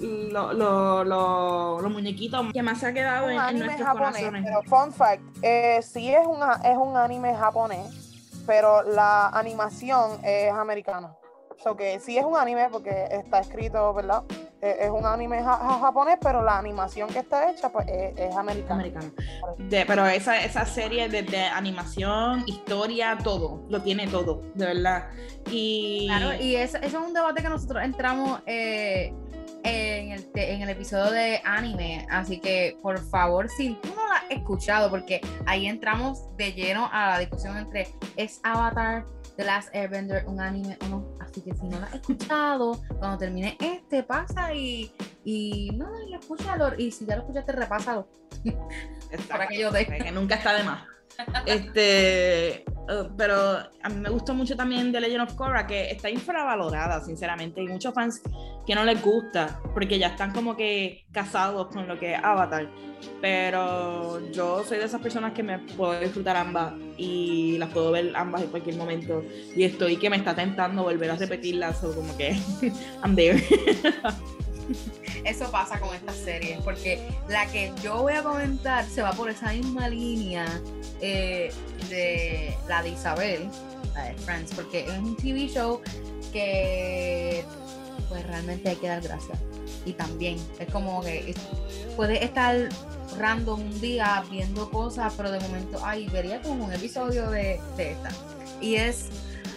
lo- 0.00 0.52
lo- 0.52 1.04
lo- 1.04 1.80
los 1.80 1.92
muñequitos 1.92 2.52
que 2.52 2.62
más 2.62 2.78
se 2.80 2.86
ha 2.86 2.92
quedado 2.92 3.26
un 3.26 3.32
en, 3.32 3.36
en 3.36 3.42
anime 3.44 3.64
nuestros 3.66 3.86
japonés, 3.88 4.12
corazones. 4.16 4.44
pero 4.44 4.62
fun 4.62 4.92
fact, 4.92 5.22
eh, 5.42 5.80
sí 5.82 6.10
es, 6.12 6.26
una, 6.26 6.54
es 6.64 6.76
un 6.76 6.96
anime 6.96 7.34
japonés, 7.34 8.42
pero 8.46 8.82
la 8.82 9.28
animación 9.28 10.18
es 10.24 10.50
americana. 10.52 11.14
So 11.62 11.76
que 11.76 12.00
sí 12.00 12.16
es 12.16 12.24
un 12.24 12.36
anime 12.36 12.68
porque 12.70 13.06
está 13.10 13.40
escrito, 13.40 13.92
¿verdad? 13.92 14.22
Eh, 14.62 14.76
es 14.80 14.90
un 14.90 15.04
anime 15.04 15.42
ja- 15.42 15.56
ja- 15.58 15.78
japonés, 15.78 16.16
pero 16.20 16.42
la 16.42 16.58
animación 16.58 17.08
que 17.10 17.18
está 17.18 17.50
hecha 17.50 17.70
pues 17.70 17.86
es, 17.88 18.18
es 18.18 18.34
americana. 18.36 18.84
De- 19.58 19.84
pero 19.86 20.06
esa, 20.06 20.40
esa 20.42 20.64
serie 20.64 21.08
de, 21.08 21.22
de 21.22 21.42
animación, 21.44 22.44
historia, 22.46 23.18
todo, 23.22 23.62
lo 23.68 23.82
tiene 23.82 24.06
todo, 24.06 24.42
de 24.54 24.66
verdad. 24.66 25.08
Y, 25.50 26.06
Claro, 26.08 26.34
y 26.42 26.56
eso, 26.56 26.78
eso 26.78 26.98
es 27.00 27.06
un 27.06 27.12
debate 27.14 27.42
que 27.42 27.48
nosotros 27.50 27.82
entramos 27.84 28.40
eh, 28.46 29.12
en, 29.62 30.12
el, 30.12 30.30
en 30.34 30.62
el 30.62 30.70
episodio 30.70 31.10
de 31.10 31.42
anime, 31.44 32.06
así 32.10 32.40
que 32.40 32.78
por 32.82 32.98
favor, 32.98 33.50
si 33.50 33.74
tú 33.82 33.88
no 33.94 34.06
lo 34.06 34.12
has 34.12 34.22
escuchado, 34.30 34.88
porque 34.88 35.20
ahí 35.46 35.66
entramos 35.66 36.34
de 36.36 36.52
lleno 36.54 36.88
a 36.90 37.08
la 37.10 37.18
discusión 37.18 37.56
entre 37.58 37.88
¿es 38.16 38.40
Avatar 38.44 39.04
The 39.40 39.46
Last 39.46 39.74
Airbender 39.74 40.26
un 40.26 40.38
anime 40.38 40.76
o 40.82 40.88
no? 40.88 41.16
Así 41.18 41.40
que 41.40 41.54
si 41.54 41.66
no 41.66 41.80
lo 41.80 41.86
has 41.86 41.94
escuchado, 41.94 42.78
cuando 42.98 43.16
termine 43.16 43.56
este, 43.58 44.02
pasa 44.02 44.52
y, 44.52 44.92
y 45.24 45.70
no, 45.76 45.88
y 46.06 46.12
escúchalo, 46.14 46.74
y 46.76 46.90
si 46.90 47.06
ya 47.06 47.16
lo 47.16 47.22
escuchaste, 47.22 47.52
repásalo. 47.52 48.06
para 49.30 49.48
que 49.48 49.58
yo 49.58 49.72
que 49.72 50.12
nunca 50.12 50.34
está 50.34 50.52
de 50.52 50.64
más. 50.64 50.82
Este, 51.46 52.64
eh, 52.90 53.08
pero 53.16 53.58
a 53.82 53.88
mí 53.88 54.00
me 54.00 54.10
gustó 54.10 54.34
mucho 54.34 54.56
también 54.56 54.90
The 54.92 55.00
Legend 55.00 55.22
of 55.22 55.34
Korra, 55.34 55.66
que 55.66 55.90
está 55.90 56.10
infravalorada, 56.10 57.04
sinceramente. 57.04 57.60
Hay 57.60 57.68
muchos 57.68 57.94
fans 57.94 58.22
que 58.66 58.74
no 58.74 58.84
les 58.84 59.00
gusta, 59.02 59.60
porque 59.74 59.98
ya 59.98 60.08
están 60.08 60.32
como 60.32 60.56
que 60.56 61.04
casados 61.12 61.68
con 61.68 61.86
lo 61.86 61.98
que 61.98 62.14
es 62.14 62.20
Avatar. 62.22 62.68
Pero 63.20 64.20
yo 64.32 64.64
soy 64.64 64.78
de 64.78 64.84
esas 64.84 65.00
personas 65.00 65.32
que 65.32 65.42
me 65.42 65.58
puedo 65.58 65.98
disfrutar 66.00 66.36
ambas 66.36 66.74
y 66.98 67.56
las 67.58 67.70
puedo 67.70 67.92
ver 67.92 68.12
ambas 68.14 68.42
en 68.42 68.50
cualquier 68.50 68.76
momento. 68.76 69.22
Y 69.54 69.64
estoy 69.64 69.96
que 69.96 70.10
me 70.10 70.16
está 70.16 70.34
tentando 70.34 70.82
volver 70.82 71.10
a 71.10 71.16
repetirlas, 71.16 71.82
o 71.84 71.94
como 71.94 72.16
que 72.16 72.36
I'm 73.02 73.14
there. 73.14 73.42
Eso 75.24 75.50
pasa 75.50 75.78
con 75.80 75.94
estas 75.94 76.16
series, 76.16 76.58
porque 76.62 77.00
la 77.28 77.46
que 77.46 77.72
yo 77.82 78.02
voy 78.02 78.14
a 78.14 78.22
comentar 78.22 78.84
se 78.88 79.02
va 79.02 79.12
por 79.12 79.28
esa 79.30 79.52
misma 79.52 79.88
línea 79.88 80.46
eh, 81.00 81.52
de 81.88 82.54
la 82.68 82.82
de 82.82 82.90
Isabel, 82.90 83.48
la 83.94 84.04
de 84.04 84.14
Friends, 84.14 84.52
porque 84.54 84.80
es 84.84 84.98
un 84.98 85.16
TV 85.16 85.48
show 85.48 85.80
que 86.32 87.44
pues 88.08 88.26
realmente 88.26 88.70
hay 88.70 88.76
que 88.76 88.88
dar 88.88 89.00
gracias. 89.02 89.38
Y 89.84 89.92
también 89.92 90.36
es 90.58 90.70
como 90.72 91.00
que 91.02 91.30
es- 91.30 91.36
puedes 91.96 92.20
estar 92.22 92.68
random 93.18 93.60
un 93.60 93.80
día 93.80 94.22
viendo 94.30 94.70
cosas, 94.70 95.12
pero 95.16 95.30
de 95.30 95.40
momento, 95.40 95.80
ay, 95.84 96.06
vería 96.08 96.40
como 96.42 96.64
un 96.66 96.72
episodio 96.72 97.30
de, 97.30 97.60
de 97.76 97.92
esta. 97.92 98.10
Y 98.60 98.76
es 98.76 99.06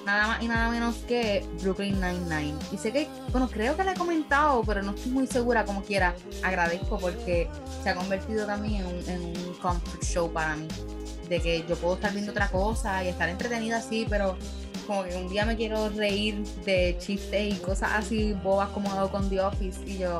nada 0.05 0.27
más 0.27 0.43
y 0.43 0.47
nada 0.47 0.69
menos 0.69 0.95
que 1.07 1.45
Brooklyn 1.61 1.99
Nine-Nine. 1.99 2.55
Y 2.71 2.77
sé 2.77 2.91
que, 2.91 3.07
bueno, 3.31 3.49
creo 3.49 3.75
que 3.75 3.83
la 3.83 3.93
he 3.93 3.95
comentado, 3.95 4.63
pero 4.65 4.81
no 4.81 4.91
estoy 4.91 5.11
muy 5.11 5.27
segura 5.27 5.65
como 5.65 5.83
quiera. 5.83 6.15
Agradezco 6.43 6.97
porque 6.99 7.49
se 7.83 7.89
ha 7.89 7.95
convertido 7.95 8.45
también 8.45 8.81
en 8.81 8.87
un, 8.87 9.09
en 9.09 9.21
un 9.21 9.53
comfort 9.61 10.03
show 10.03 10.31
para 10.31 10.55
mí. 10.55 10.67
De 11.29 11.39
que 11.39 11.65
yo 11.67 11.75
puedo 11.77 11.95
estar 11.95 12.11
viendo 12.11 12.31
otra 12.31 12.49
cosa 12.49 13.03
y 13.03 13.07
estar 13.07 13.29
entretenida 13.29 13.77
así, 13.77 14.05
pero 14.09 14.37
como 14.85 15.03
que 15.03 15.15
un 15.15 15.29
día 15.29 15.45
me 15.45 15.55
quiero 15.55 15.89
reír 15.89 16.43
de 16.65 16.97
chistes 16.99 17.55
y 17.55 17.57
cosas 17.57 17.91
así 17.93 18.33
bobas 18.33 18.69
como 18.69 18.91
hago 18.91 19.09
con 19.09 19.29
The 19.29 19.39
Office 19.39 19.79
y 19.85 19.97
yo, 19.97 20.19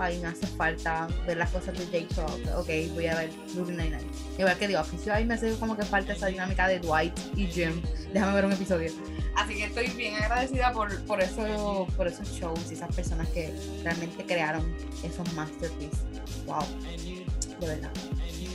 ay, 0.00 0.18
me 0.18 0.28
hace 0.28 0.46
falta 0.46 1.06
ver 1.26 1.36
las 1.36 1.50
cosas 1.50 1.78
de 1.78 1.84
Jake 1.86 2.14
Trout. 2.14 2.46
Ok, 2.56 2.68
voy 2.94 3.06
a 3.06 3.16
ver 3.16 3.30
Brooklyn 3.54 3.76
Nine-Nine. 3.76 4.10
Igual 4.38 4.58
que 4.58 4.68
The 4.68 4.76
Office, 4.78 5.10
ay, 5.10 5.24
me 5.24 5.34
hace 5.34 5.54
como 5.56 5.76
que 5.76 5.84
falta 5.84 6.12
esa 6.12 6.26
dinámica 6.26 6.68
de 6.68 6.78
Dwight 6.78 7.18
y 7.36 7.46
Jim. 7.46 7.82
Déjame 8.12 8.34
ver 8.34 8.44
un 8.46 8.52
episodio. 8.52 8.90
Así 9.36 9.54
que 9.54 9.64
estoy 9.64 9.88
bien 9.88 10.14
agradecida 10.16 10.72
por, 10.72 11.04
por, 11.04 11.22
eso, 11.22 11.86
por 11.96 12.06
esos 12.06 12.28
shows 12.28 12.70
y 12.70 12.74
esas 12.74 12.94
personas 12.94 13.28
que 13.28 13.54
realmente 13.82 14.24
crearon 14.24 14.74
esos 15.02 15.32
masterpieces. 15.34 16.00
Wow, 16.46 16.64
de 17.60 17.66
verdad. 17.66 17.90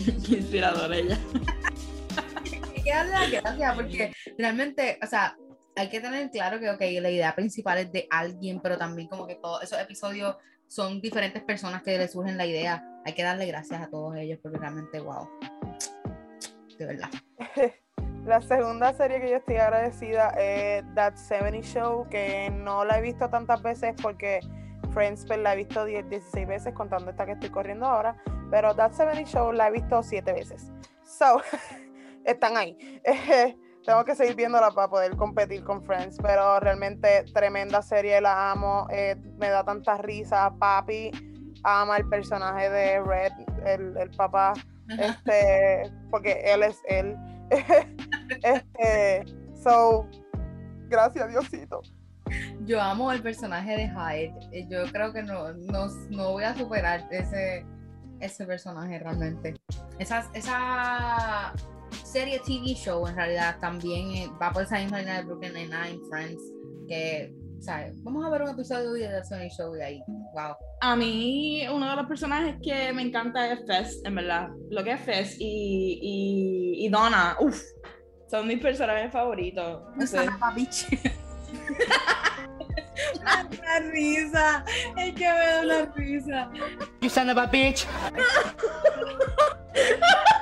Qué 0.28 0.38
inspiradora 0.38 0.96
ella. 0.96 1.18
Hay 2.76 2.84
que 2.84 2.90
darle 2.92 3.12
las 3.12 3.32
gracias 3.32 3.76
porque 3.76 4.14
realmente, 4.38 5.00
o 5.02 5.08
sea, 5.08 5.36
hay 5.76 5.90
que 5.90 6.00
tener 6.00 6.30
claro 6.32 6.60
que, 6.60 6.70
ok, 6.70 6.82
la 7.02 7.10
idea 7.10 7.36
principal 7.36 7.80
es 7.80 7.92
de 7.92 8.08
alguien, 8.10 8.62
pero 8.62 8.78
también 8.78 9.08
como 9.08 9.28
que 9.28 9.36
todos 9.36 9.64
esos 9.64 9.80
episodios 9.80 10.36
son 10.68 11.02
diferentes 11.02 11.44
personas 11.44 11.84
que 11.84 11.98
le 11.98 12.08
surgen 12.08 12.38
la 12.38 12.46
idea. 12.46 12.84
Hay 13.06 13.14
que 13.14 13.24
darle 13.24 13.46
gracias 13.46 13.82
a 13.82 13.90
todos 13.90 14.16
ellos 14.16 14.40
porque 14.42 14.58
realmente, 14.58 15.00
wow. 15.00 15.30
de 16.78 16.86
verdad. 16.86 17.10
La 18.26 18.42
segunda 18.42 18.92
serie 18.94 19.22
que 19.22 19.30
yo 19.30 19.36
estoy 19.36 19.58
agradecida 19.58 20.30
es 20.30 20.84
That 20.96 21.16
70 21.16 21.62
Show, 21.62 22.10
que 22.10 22.50
no 22.50 22.84
la 22.84 22.98
he 22.98 23.02
visto 23.02 23.30
tantas 23.30 23.62
veces 23.62 23.94
porque 24.02 24.40
Friends 24.94 25.26
pues, 25.28 25.38
la 25.38 25.54
he 25.54 25.58
visto 25.58 25.86
10, 25.86 26.10
16 26.10 26.48
veces, 26.48 26.74
contando 26.74 27.12
esta 27.12 27.28
que 27.28 27.34
estoy 27.34 27.50
corriendo 27.50 27.86
ahora, 27.86 28.16
pero 28.50 28.76
That 28.76 28.94
70 28.94 29.26
Show 29.30 29.52
la 29.52 29.68
he 29.68 29.72
visto 29.74 30.02
7 30.02 30.34
veces. 30.34 30.72
So, 31.04 31.40
están 32.26 32.58
ahí. 32.58 32.76
Tengo 33.86 34.04
que 34.04 34.16
seguir 34.16 34.36
viéndola 34.36 34.72
para 34.72 34.88
poder 34.88 35.16
competir 35.16 35.64
con 35.64 35.84
Friends, 35.84 36.18
pero 36.22 36.60
realmente 36.60 37.24
tremenda 37.34 37.82
serie, 37.82 38.20
la 38.20 38.52
amo, 38.52 38.88
eh, 38.90 39.16
me 39.38 39.50
da 39.50 39.64
tanta 39.64 39.98
risa. 39.98 40.52
Papi 40.58 41.12
ama 41.64 41.98
el 41.98 42.10
personaje 42.10 42.70
de 42.70 43.02
Red, 43.02 43.32
el, 43.66 43.96
el 43.98 44.10
papá, 44.12 44.54
este, 44.90 45.92
porque 46.10 46.42
él 46.46 46.64
es 46.64 46.82
él. 46.88 47.16
este, 48.44 49.24
so, 49.56 50.08
gracias 50.88 51.30
Diosito. 51.30 51.82
Yo 52.62 52.82
amo 52.82 53.12
el 53.12 53.22
personaje 53.22 53.76
de 53.78 53.88
Hyde. 53.88 54.34
eh, 54.52 54.66
Yo 54.68 54.92
creo 54.92 55.14
que 55.14 55.22
no, 55.22 55.54
no, 55.54 55.88
no 56.10 56.32
voy 56.32 56.44
a 56.44 56.56
superar 56.56 57.06
ese, 57.12 57.64
ese 58.20 58.46
personaje 58.48 58.98
realmente. 58.98 59.54
Esa, 60.00 60.28
esa 60.34 61.54
serie 62.16 62.40
TV 62.40 62.74
show 62.76 63.06
en 63.06 63.14
realidad 63.14 63.58
también 63.60 64.10
eh, 64.12 64.32
va 64.42 64.50
por 64.54 64.64
esa 64.64 64.80
misma 64.80 65.00
línea 65.00 65.18
de 65.18 65.24
Brooklyn 65.24 65.54
Nine-Nine, 65.54 66.00
Friends, 66.10 66.42
que, 66.88 67.34
¿sabes? 67.60 68.02
Vamos 68.04 68.26
a 68.26 68.30
ver 68.30 68.44
un 68.44 68.52
episodio 68.52 68.94
de 68.94 69.10
The 69.10 69.26
Sony 69.26 69.50
Show 69.50 69.76
y 69.76 69.82
ahí, 69.82 70.02
wow. 70.08 70.56
A 70.80 70.96
mí, 70.96 71.68
uno 71.68 71.90
de 71.90 71.96
los 71.98 72.06
personajes 72.06 72.56
que 72.64 72.94
me 72.94 73.02
encanta 73.02 73.52
es 73.52 73.60
Fess, 73.68 74.02
en 74.06 74.16
verdad. 74.16 74.48
Lo 74.70 74.82
que 74.86 74.94
es 74.94 75.02
Fess 75.02 75.36
y, 75.40 76.00
y, 76.02 76.86
y 76.86 76.90
Donna, 76.90 77.36
uff, 77.42 77.62
son 78.32 78.48
mis 78.48 78.62
personajes 78.62 79.12
favoritos. 79.12 79.84
No 79.98 80.06
da 83.26 83.46
una 83.50 83.80
risa, 83.92 84.64
es 84.96 85.14
que 85.16 85.28
me 85.28 85.48
da 85.48 85.62
una 85.64 85.94
risa. 85.96 86.50
You 87.02 87.10
son 87.10 87.30
of 87.30 87.38
a 87.38 87.46
bitch. 87.48 87.86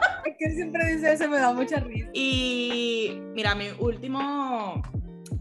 Que 0.44 0.50
él 0.50 0.56
siempre 0.56 0.94
dice 0.94 1.14
eso, 1.14 1.30
me 1.30 1.38
da 1.38 1.54
mucha 1.54 1.80
risa. 1.80 2.10
Y 2.12 3.18
mira, 3.34 3.56
mi 3.56 3.68
último, 3.80 4.82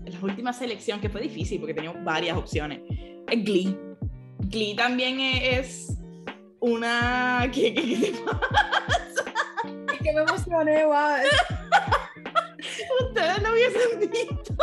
la 0.05 0.21
última 0.23 0.53
selección 0.53 1.01
que 1.01 1.09
fue 1.09 1.23
difícil 1.23 1.59
porque 1.59 1.75
tenía 1.75 1.91
varias 1.91 2.37
opciones, 2.37 2.83
es 3.29 3.45
Glee. 3.45 3.77
Glee 4.39 4.77
también 4.77 5.19
e- 5.19 5.59
es 5.59 5.93
una... 6.61 7.49
¿Qué, 7.53 7.75
qué, 7.75 7.83
qué 7.83 7.97
te 8.13 8.19
pasa? 8.21 9.25
Es 9.93 9.99
que 9.99 10.13
me 10.13 10.21
emocioné, 10.21 10.85
wow. 10.85 10.95
Ustedes 13.09 13.43
lo 13.43 13.51
hubiesen 13.51 13.99
visto. 13.99 14.55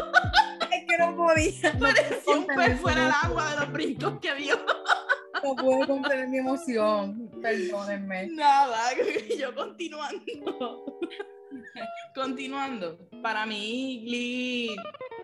Es 0.71 0.85
que 0.87 0.97
no 0.99 1.17
podía. 1.17 1.73
No 1.73 1.79
Parecía 1.79 2.33
un 2.33 2.47
pez 2.47 2.79
fuera 2.79 3.01
del 3.01 3.11
agua 3.23 3.51
de 3.51 3.59
los 3.59 3.73
brincos 3.73 4.13
que 4.21 4.35
dio. 4.35 4.55
No 5.43 5.55
puedo 5.55 5.87
contener 5.87 6.27
mi 6.27 6.37
emoción. 6.37 7.29
Perdónenme. 7.41 8.27
Nada, 8.27 8.77
yo 9.39 9.53
continuando. 9.55 10.99
continuando. 12.15 12.97
Para 13.21 13.45
mí, 13.45 14.03
Glee 14.05 14.75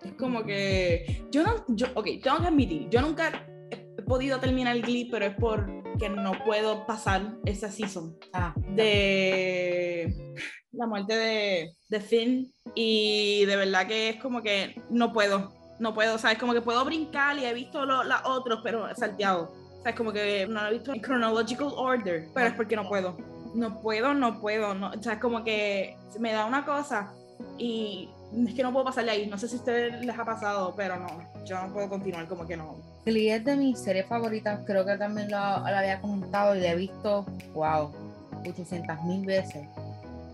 es 0.04 0.14
como 0.14 0.44
que. 0.44 1.26
Yo 1.32 1.44
no. 1.44 1.66
Yo, 1.70 1.88
ok, 1.96 2.06
tengo 2.24 2.38
que 2.40 2.48
admitir, 2.48 2.90
yo 2.90 3.02
nunca 3.02 3.46
he 3.72 4.02
podido 4.04 4.40
terminar 4.40 4.80
Glee, 4.82 5.10
pero 5.10 5.26
es 5.26 5.36
porque 5.40 6.10
no 6.10 6.34
puedo 6.44 6.86
pasar 6.86 7.36
esa 7.46 7.72
season 7.72 8.18
Ah, 8.34 8.54
de 8.70 10.14
la 10.72 10.88
muerte 10.88 11.16
de, 11.16 11.76
de 11.90 12.00
Finn. 12.02 12.54
Y 12.74 13.46
de 13.46 13.56
verdad 13.56 13.88
que 13.88 14.10
es 14.10 14.16
como 14.18 14.42
que 14.42 14.82
no 14.90 15.14
puedo. 15.14 15.54
No 15.78 15.94
puedo, 15.94 16.18
¿sabes? 16.18 16.38
Como 16.38 16.54
que 16.54 16.62
puedo 16.62 16.86
brincar 16.86 17.38
y 17.38 17.44
he 17.44 17.54
visto 17.54 17.86
los 17.86 18.06
otros, 18.24 18.62
pero 18.64 18.96
salteado. 18.96 19.65
¿Sabes? 19.86 19.98
Como 20.00 20.12
que 20.12 20.48
no 20.48 20.64
lo 20.64 20.68
he 20.70 20.74
visto 20.74 20.96
en 20.96 21.00
chronological 21.00 21.68
order, 21.78 22.28
pero 22.34 22.48
es 22.48 22.54
porque 22.56 22.76
no 22.76 22.90
puedo. 22.90 23.16
No 23.54 23.80
puedo, 23.82 24.16
no 24.16 24.42
puedo. 24.42 24.74
No, 24.74 24.90
o 24.90 25.04
sea, 25.04 25.14
es 25.14 25.20
como 25.20 25.44
que 25.44 25.96
me 26.18 26.34
da 26.34 26.48
una 26.48 26.66
cosa 26.66 27.14
y 27.60 28.10
es 28.48 28.56
que 28.56 28.64
no 28.64 28.74
puedo 28.74 28.86
pasarle 28.86 29.12
ahí. 29.12 29.28
No 29.28 29.38
sé 29.38 29.48
si 29.48 29.58
a 29.58 29.60
ustedes 29.60 30.04
les 30.04 30.18
ha 30.18 30.26
pasado, 30.26 30.74
pero 30.76 30.96
no. 30.96 31.08
Yo 31.46 31.62
no 31.62 31.72
puedo 31.72 31.88
continuar, 31.88 32.28
como 32.28 32.48
que 32.48 32.58
no. 32.58 32.78
Glee 33.06 33.30
es 33.30 33.46
de 33.46 33.56
mis 33.56 33.78
series 33.78 34.08
favoritas, 34.08 34.62
creo 34.66 34.84
que 34.88 34.98
también 34.98 35.30
lo, 35.30 35.38
lo 35.38 35.78
había 35.78 36.02
comentado 36.02 36.56
y 36.56 36.62
la 36.62 36.72
he 36.72 36.76
visto, 36.76 37.24
wow, 37.54 37.92
800 38.44 39.04
mil 39.04 39.24
veces. 39.24 39.68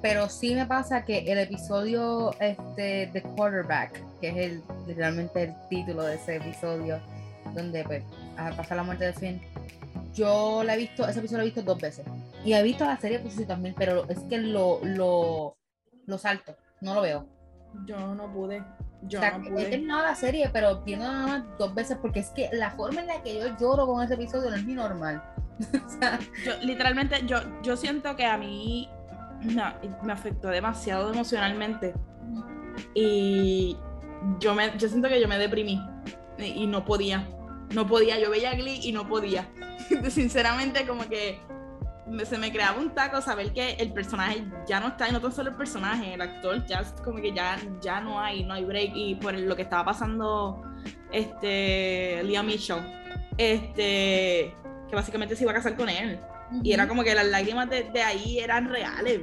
Pero 0.01 0.29
sí 0.29 0.55
me 0.55 0.65
pasa 0.65 1.03
que 1.03 1.29
el 1.29 1.39
episodio 1.39 2.31
este, 2.39 3.07
de 3.11 3.21
Quarterback, 3.35 4.01
que 4.21 4.29
es 4.29 4.37
el, 4.37 4.63
literalmente 4.87 5.43
el 5.43 5.53
título 5.69 6.03
de 6.03 6.15
ese 6.15 6.37
episodio, 6.37 7.01
donde 7.53 7.83
pues, 7.83 8.03
pasa 8.55 8.75
la 8.75 8.83
muerte 8.83 9.05
de 9.05 9.13
Finn, 9.13 9.41
yo 10.13 10.63
la 10.63 10.75
he 10.75 10.77
visto, 10.77 11.07
ese 11.07 11.19
episodio 11.19 11.39
lo 11.39 11.43
he 11.43 11.51
visto 11.51 11.61
dos 11.61 11.79
veces. 11.79 12.05
Y 12.43 12.53
he 12.53 12.63
visto 12.63 12.85
la 12.85 12.97
serie 12.97 13.19
por 13.19 13.27
800 13.27 13.59
mil, 13.59 13.73
pero 13.77 14.07
es 14.09 14.19
que 14.29 14.37
lo, 14.37 14.79
lo, 14.83 15.57
lo 16.05 16.17
salto, 16.17 16.55
no 16.81 16.93
lo 16.93 17.01
veo. 17.01 17.27
Yo 17.85 18.13
no 18.15 18.31
pude. 18.31 18.63
Yo 19.03 19.19
O 19.19 19.21
sea, 19.21 19.37
no 19.37 19.45
he 19.45 19.51
pude. 19.51 19.65
terminado 19.65 20.03
la 20.03 20.15
serie, 20.15 20.49
pero 20.51 20.81
viendo 20.81 21.05
nada 21.05 21.27
más 21.27 21.43
dos 21.57 21.73
veces 21.73 21.97
porque 22.01 22.19
es 22.19 22.29
que 22.29 22.49
la 22.51 22.71
forma 22.71 23.01
en 23.01 23.07
la 23.07 23.23
que 23.23 23.35
yo 23.35 23.57
lloro 23.57 23.87
con 23.87 24.03
ese 24.03 24.15
episodio 24.15 24.49
no 24.49 24.55
es 24.57 24.65
ni 24.65 24.73
normal. 24.73 25.23
o 25.85 25.89
sea, 25.89 26.19
Yo, 26.45 26.53
literalmente, 26.61 27.25
yo, 27.25 27.37
yo 27.61 27.77
siento 27.77 28.15
que 28.15 28.25
a 28.25 28.37
mí 28.37 28.89
no, 29.43 29.63
me 30.03 30.13
afectó 30.13 30.49
demasiado 30.49 31.13
emocionalmente. 31.13 31.93
Y 32.93 33.77
yo, 34.39 34.53
me, 34.53 34.77
yo 34.77 34.89
siento 34.89 35.07
que 35.07 35.21
yo 35.21 35.27
me 35.27 35.37
deprimí. 35.37 35.81
Y, 36.37 36.43
y 36.63 36.67
no 36.67 36.83
podía. 36.83 37.27
No 37.73 37.87
podía. 37.87 38.19
Yo 38.19 38.29
veía 38.29 38.53
Glee 38.53 38.79
y 38.83 38.91
no 38.91 39.07
podía. 39.07 39.49
Sinceramente, 40.09 40.85
como 40.85 41.07
que 41.07 41.39
se 42.25 42.37
me 42.37 42.51
creaba 42.51 42.79
un 42.79 42.93
taco 42.93 43.21
saber 43.21 43.53
que 43.53 43.73
el 43.73 43.93
personaje 43.93 44.43
ya 44.67 44.79
no 44.79 44.89
está, 44.89 45.07
y 45.07 45.11
no 45.11 45.21
tan 45.21 45.31
solo 45.31 45.51
el 45.51 45.55
personaje, 45.55 46.13
el 46.13 46.21
actor 46.21 46.65
ya 46.65 46.83
como 47.03 47.21
que 47.21 47.31
ya, 47.31 47.57
ya 47.81 48.01
no 48.01 48.19
hay, 48.19 48.43
no 48.43 48.53
hay 48.53 48.65
break. 48.65 48.91
Y 48.95 49.15
por 49.15 49.33
lo 49.33 49.55
que 49.55 49.61
estaba 49.61 49.85
pasando 49.85 50.61
este 51.11 52.21
Liam 52.23 52.45
Mitchell, 52.45 52.79
este 53.37 54.53
que 54.89 54.95
básicamente 54.95 55.35
se 55.35 55.43
iba 55.43 55.51
a 55.51 55.55
casar 55.55 55.75
con 55.75 55.89
él. 55.89 56.19
Y 56.63 56.73
era 56.73 56.87
como 56.87 57.03
que 57.03 57.15
las 57.15 57.25
lágrimas 57.27 57.69
de, 57.69 57.83
de 57.83 58.01
ahí 58.03 58.39
eran 58.39 58.69
reales. 58.69 59.21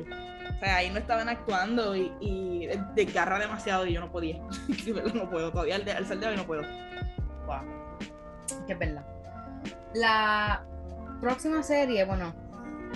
O 0.57 0.59
sea, 0.61 0.77
ahí 0.77 0.91
no 0.91 0.99
estaban 0.99 1.29
actuando 1.29 1.95
y, 1.95 2.11
y 2.21 2.69
desgarra 2.95 3.39
demasiado 3.39 3.87
y 3.87 3.93
yo 3.93 4.01
no 4.01 4.11
podía. 4.11 4.41
No 5.15 5.29
puedo, 5.29 5.53
todavía 5.53 5.77
al, 5.77 5.89
al 5.89 6.21
de 6.21 6.27
hoy 6.27 6.37
no 6.37 6.47
puedo. 6.47 6.63
Wow. 7.47 7.78
Que 8.67 8.73
es 8.73 8.79
verdad. 8.79 9.05
La 9.95 10.65
próxima 11.21 11.63
serie, 11.63 12.05
bueno, 12.05 12.35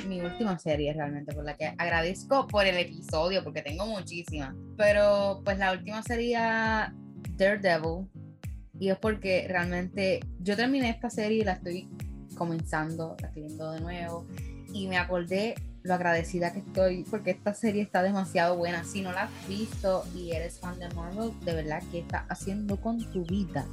mi 0.08 0.20
última 0.20 0.58
serie 0.58 0.92
realmente, 0.92 1.34
por 1.34 1.44
la 1.44 1.56
que 1.56 1.74
agradezco 1.78 2.46
por 2.46 2.66
el 2.66 2.76
episodio, 2.76 3.44
porque 3.44 3.62
tengo 3.62 3.86
muchísimas. 3.86 4.54
Pero 4.76 5.42
pues 5.44 5.58
la 5.58 5.72
última 5.72 6.02
sería 6.02 6.94
Daredevil. 7.36 8.08
Y 8.78 8.88
es 8.88 8.98
porque 8.98 9.46
realmente 9.48 10.20
yo 10.40 10.56
terminé 10.56 10.90
esta 10.90 11.08
serie 11.08 11.38
y 11.38 11.44
la 11.44 11.52
estoy 11.52 11.88
comenzando, 12.36 13.16
la 13.20 13.28
estoy 13.28 13.44
viendo 13.44 13.70
de 13.72 13.80
nuevo. 13.80 14.26
Y 14.72 14.88
me 14.88 14.96
acordé 14.96 15.54
lo 15.82 15.94
agradecida 15.94 16.52
que 16.52 16.60
estoy 16.60 17.04
porque 17.04 17.32
esta 17.32 17.54
serie 17.54 17.82
está 17.82 18.02
demasiado 18.02 18.56
buena. 18.56 18.84
Si 18.84 19.02
no 19.02 19.12
la 19.12 19.24
has 19.24 19.48
visto 19.48 20.04
y 20.16 20.32
eres 20.32 20.58
fan 20.58 20.78
de 20.78 20.88
Marvel, 20.94 21.32
de 21.44 21.54
verdad, 21.54 21.82
¿qué 21.90 22.00
estás 22.00 22.24
haciendo 22.28 22.80
con 22.80 22.98
tu 23.12 23.24
vida? 23.24 23.66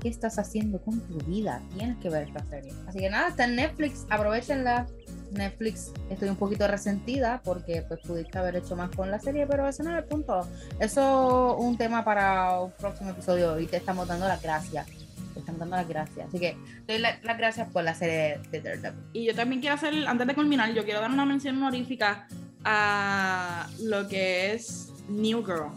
¿Qué 0.00 0.08
estás 0.08 0.38
haciendo 0.38 0.80
con 0.80 1.00
tu 1.00 1.18
vida? 1.24 1.60
Tienes 1.76 1.96
que 1.98 2.08
ver 2.10 2.28
esta 2.28 2.44
serie. 2.46 2.72
Así 2.86 2.98
que 2.98 3.10
nada, 3.10 3.28
está 3.28 3.44
en 3.44 3.56
Netflix, 3.56 4.06
aprovechenla. 4.10 4.86
Netflix, 5.32 5.92
estoy 6.08 6.28
un 6.28 6.36
poquito 6.36 6.68
resentida 6.68 7.40
porque 7.44 7.82
pues 7.88 8.00
pudiste 8.00 8.38
haber 8.38 8.56
hecho 8.56 8.76
más 8.76 8.90
con 8.94 9.10
la 9.10 9.18
serie, 9.18 9.46
pero 9.46 9.66
ese 9.68 9.82
no 9.82 9.90
es 9.90 9.98
el 9.98 10.04
punto. 10.04 10.46
Eso 10.78 11.56
es 11.58 11.64
un 11.64 11.76
tema 11.76 12.04
para 12.04 12.60
un 12.60 12.70
próximo 12.72 13.10
episodio 13.10 13.58
y 13.58 13.66
te 13.66 13.76
estamos 13.78 14.06
dando 14.06 14.28
las 14.28 14.40
gracias. 14.40 14.86
Te 15.34 15.40
estamos 15.40 15.58
dando 15.58 15.76
las 15.76 15.88
gracias. 15.88 16.28
Así 16.28 16.38
que 16.38 16.56
doy 16.86 16.98
la- 16.98 17.18
las 17.22 17.36
gracias 17.38 17.68
por 17.70 17.82
la 17.82 17.94
serie 17.94 18.38
de 18.50 18.60
Daredevil. 18.60 19.00
Y 19.12 19.26
yo 19.26 19.34
también 19.34 19.60
quiero 19.60 19.74
hacer, 19.74 19.92
antes 20.06 20.26
de 20.26 20.34
culminar, 20.34 20.72
yo 20.72 20.84
quiero 20.84 21.00
dar 21.00 21.10
una 21.10 21.26
mención 21.26 21.56
honorífica 21.56 22.26
a 22.64 23.68
lo 23.82 24.06
que 24.08 24.52
es 24.54 24.92
New 25.08 25.44
Girl. 25.44 25.70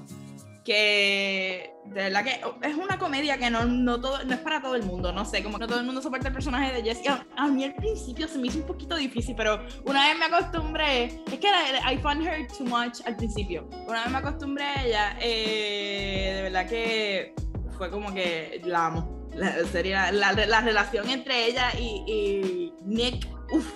Que 0.65 1.71
de 1.85 1.93
verdad 2.03 2.23
que 2.23 2.41
es 2.67 2.75
una 2.75 2.99
comedia 2.99 3.37
que 3.37 3.49
no, 3.49 3.65
no, 3.65 3.99
todo, 3.99 4.23
no 4.23 4.33
es 4.33 4.39
para 4.39 4.61
todo 4.61 4.75
el 4.75 4.83
mundo, 4.83 5.11
no 5.11 5.25
sé, 5.25 5.41
como 5.43 5.57
no 5.57 5.65
todo 5.67 5.79
el 5.79 5.85
mundo 5.85 6.01
soporta 6.01 6.27
el 6.27 6.33
personaje 6.33 6.71
de 6.73 6.83
Jessie. 6.83 7.09
A, 7.09 7.25
a 7.37 7.47
mí 7.47 7.63
al 7.63 7.73
principio 7.75 8.27
se 8.27 8.37
me 8.37 8.47
hizo 8.47 8.59
un 8.59 8.65
poquito 8.65 8.95
difícil, 8.95 9.35
pero 9.35 9.65
una 9.85 10.07
vez 10.07 10.17
me 10.19 10.25
acostumbré, 10.25 11.05
es 11.05 11.39
que 11.39 11.47
la- 11.49 11.91
I 11.91 11.97
found 11.97 12.23
her 12.25 12.47
too 12.47 12.65
much 12.65 12.99
al 13.05 13.15
principio. 13.15 13.67
Una 13.87 14.03
vez 14.03 14.11
me 14.11 14.17
acostumbré 14.19 14.63
a 14.63 14.85
ella, 14.85 15.17
eh, 15.21 16.33
de 16.35 16.41
verdad 16.43 16.67
que 16.67 17.33
fue 17.77 17.89
como 17.89 18.13
que 18.13 18.61
la 18.65 18.87
amo. 18.87 19.29
La, 19.33 19.63
sería 19.65 20.11
la, 20.11 20.33
la 20.33 20.61
relación 20.61 21.09
entre 21.09 21.45
ella 21.47 21.71
y, 21.79 22.03
y 22.07 22.73
Nick, 22.83 23.27
uff, 23.51 23.73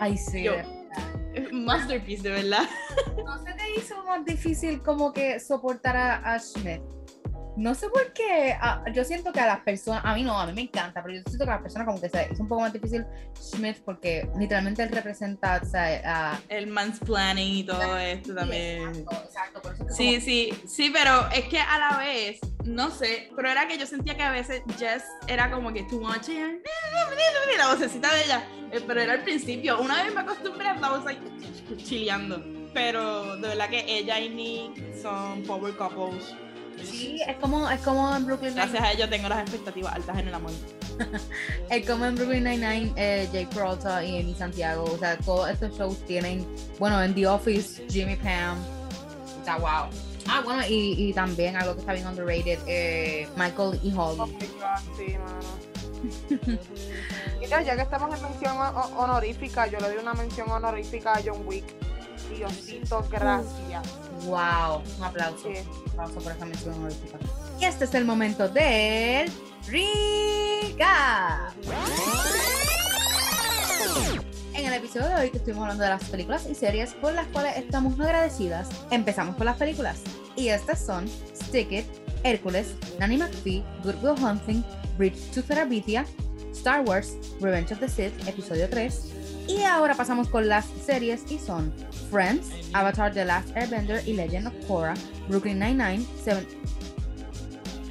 Ay, 0.00 0.16
sí. 0.18 0.42
Yo- 0.42 0.54
masterpiece, 1.52 2.22
de 2.28 2.30
verdad. 2.42 2.62
No 3.24 3.38
se 3.44 3.52
te 3.54 3.63
me 3.74 3.82
hizo 3.82 4.04
más 4.04 4.24
difícil 4.24 4.82
como 4.82 5.12
que 5.12 5.40
soportar 5.40 5.96
a, 5.96 6.34
a 6.34 6.38
Schmidt. 6.38 6.82
No 7.56 7.72
sé 7.76 7.88
por 7.88 8.12
qué, 8.12 8.56
ah, 8.60 8.82
yo 8.92 9.04
siento 9.04 9.32
que 9.32 9.38
a 9.38 9.46
las 9.46 9.60
personas, 9.60 10.02
a 10.04 10.12
mí 10.16 10.24
no, 10.24 10.36
a 10.36 10.44
mí 10.44 10.52
me 10.52 10.62
encanta, 10.62 11.00
pero 11.04 11.14
yo 11.14 11.22
siento 11.24 11.44
que 11.44 11.50
a 11.52 11.54
las 11.54 11.62
personas 11.62 11.86
como 11.86 12.00
que 12.00 12.08
se 12.08 12.28
hizo 12.32 12.42
un 12.42 12.48
poco 12.48 12.62
más 12.62 12.72
difícil 12.72 13.06
Schmidt 13.40 13.78
porque 13.84 14.28
literalmente 14.36 14.82
él 14.82 14.88
representa 14.88 15.60
o 15.62 15.64
sea, 15.64 16.32
a... 16.32 16.40
El 16.48 16.66
mansplaining 16.66 17.58
y 17.58 17.64
todo 17.64 17.96
esto 17.96 18.34
también. 18.34 18.88
Exacto, 18.88 19.24
exacto, 19.24 19.62
por 19.62 19.72
eso 19.74 19.82
es 19.84 19.88
que 19.88 19.94
Sí, 19.94 20.14
como- 20.14 20.24
sí, 20.24 20.62
sí, 20.66 20.90
pero 20.92 21.30
es 21.30 21.44
que 21.44 21.60
a 21.60 21.78
la 21.78 21.98
vez, 21.98 22.40
no 22.64 22.90
sé, 22.90 23.30
pero 23.36 23.48
era 23.48 23.68
que 23.68 23.78
yo 23.78 23.86
sentía 23.86 24.16
que 24.16 24.22
a 24.24 24.32
veces 24.32 24.62
Jess 24.76 25.04
era 25.28 25.48
como 25.48 25.72
que 25.72 25.84
too 25.84 26.00
much, 26.00 26.28
y 26.28 26.38
la 27.56 27.72
vocecita 27.72 28.12
de 28.14 28.24
ella, 28.24 28.42
eh, 28.72 28.80
pero 28.84 29.00
era 29.00 29.12
al 29.12 29.22
principio, 29.22 29.80
una 29.80 30.02
vez 30.02 30.12
me 30.12 30.22
acostumbré, 30.22 30.72
estaba 30.72 30.98
like, 31.04 31.22
chileando, 31.76 32.42
pero 32.74 33.36
de 33.36 33.48
verdad 33.48 33.70
que 33.70 33.84
ella 33.98 34.18
y 34.20 34.28
Nick 34.28 35.00
son 35.00 35.42
power 35.44 35.74
couples. 35.76 36.34
Sí, 36.82 37.20
es 37.26 37.36
como, 37.36 37.70
es 37.70 37.80
como 37.82 38.14
en 38.16 38.26
Brooklyn 38.26 38.54
Gracias 38.54 38.72
Nine-Nine, 38.74 38.88
a 38.88 38.92
ello 38.92 39.08
tengo 39.08 39.28
las 39.28 39.38
expectativas 39.40 39.94
altas 39.94 40.18
en 40.18 40.28
el 40.28 40.34
amor. 40.34 40.50
es 41.70 41.86
como 41.88 42.04
en 42.04 42.16
Brooklyn 42.16 42.42
Nine-Nine, 42.44 42.92
eh, 42.96 43.28
Jake 43.32 43.48
Peralta 43.54 44.04
y 44.04 44.20
Amy 44.20 44.34
Santiago, 44.34 44.84
o 44.84 44.98
sea, 44.98 45.16
todos 45.18 45.48
estos 45.50 45.78
shows 45.78 46.04
tienen, 46.04 46.44
bueno, 46.80 47.00
en 47.02 47.14
The 47.14 47.28
Office, 47.28 47.84
Jimmy 47.88 48.16
Pam, 48.16 48.58
o 49.40 49.44
sea, 49.44 49.56
wow. 49.58 49.88
Ah, 50.28 50.40
bueno, 50.44 50.62
y, 50.68 50.94
y 51.10 51.12
también 51.12 51.56
algo 51.56 51.74
que 51.74 51.80
está 51.80 51.92
bien 51.92 52.06
underrated, 52.08 52.58
eh, 52.66 53.28
Michael 53.36 53.78
y 53.82 53.92
Oh 53.96 54.26
sí, 54.96 55.16
mano. 55.16 56.58
Mira, 57.40 57.62
ya 57.62 57.76
que 57.76 57.82
estamos 57.82 58.14
en 58.14 58.22
mención 58.22 58.56
ho- 58.58 58.70
ho- 58.80 58.98
honorífica, 59.02 59.66
yo 59.68 59.78
le 59.78 59.88
doy 59.90 59.98
una 59.98 60.14
mención 60.14 60.50
honorífica 60.50 61.12
a 61.14 61.20
John 61.24 61.42
Wick. 61.46 61.64
Diosito, 62.36 63.06
gracias. 63.10 63.82
Wow, 64.26 64.82
un 64.98 65.04
aplauso. 65.04 65.38
Sí. 65.42 65.60
Un 65.84 65.90
aplauso 65.90 66.20
por 66.20 66.32
esa 66.32 66.44
mención 66.44 66.74
honorífica. 66.74 67.18
Y 67.60 67.64
este 67.64 67.84
es 67.84 67.94
el 67.94 68.04
momento 68.04 68.48
del 68.48 69.30
Rica. 69.66 71.52
En 74.54 74.66
el 74.66 74.72
episodio 74.72 75.08
de 75.08 75.14
hoy 75.16 75.30
que 75.30 75.38
estuvimos 75.38 75.62
hablando 75.62 75.84
de 75.84 75.90
las 75.90 76.04
películas 76.04 76.46
y 76.48 76.54
series 76.54 76.94
por 76.94 77.12
las 77.12 77.26
cuales 77.28 77.56
estamos 77.56 77.98
agradecidas, 77.98 78.68
empezamos 78.90 79.36
con 79.36 79.46
las 79.46 79.56
películas. 79.56 80.00
Y 80.36 80.48
estas 80.48 80.84
son 80.84 81.08
Stick 81.34 81.72
It, 81.72 81.86
Hércules, 82.22 82.74
Nanny 82.98 83.16
McPhee, 83.16 83.64
Good 83.82 84.02
Will 84.02 84.24
Hunting, 84.24 84.64
Bridge 84.96 85.18
to 85.32 85.42
Terabithia, 85.42 86.04
Star 86.52 86.82
Wars, 86.82 87.16
Revenge 87.40 87.72
of 87.72 87.80
the 87.80 87.88
Sith, 87.88 88.28
episodio 88.28 88.68
3. 88.68 89.33
Y 89.46 89.62
ahora 89.62 89.94
pasamos 89.94 90.28
con 90.28 90.48
las 90.48 90.64
series 90.64 91.30
y 91.30 91.38
son 91.38 91.72
Friends, 92.10 92.48
Avatar 92.72 93.12
The 93.12 93.24
Last 93.24 93.54
Airbender 93.56 94.06
y 94.06 94.14
Legend 94.14 94.46
of 94.46 94.54
Korra, 94.66 94.94
Brooklyn 95.28 95.58
Nine-Nine, 95.58 96.06
Seven... 96.22 96.46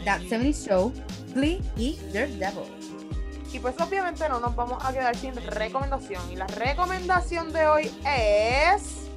That 0.04 0.22
70 0.22 0.52
Show, 0.52 0.92
Glee 1.34 1.62
y 1.78 1.98
Daredevil. 2.12 2.64
Y 3.54 3.60
pues 3.60 3.80
obviamente 3.80 4.28
no 4.28 4.40
nos 4.40 4.56
vamos 4.56 4.84
a 4.84 4.92
quedar 4.92 5.16
sin 5.16 5.36
recomendación. 5.36 6.22
Y 6.32 6.36
la 6.36 6.48
recomendación 6.48 7.54
de 7.54 7.68
hoy 7.68 7.92
es... 8.06 9.10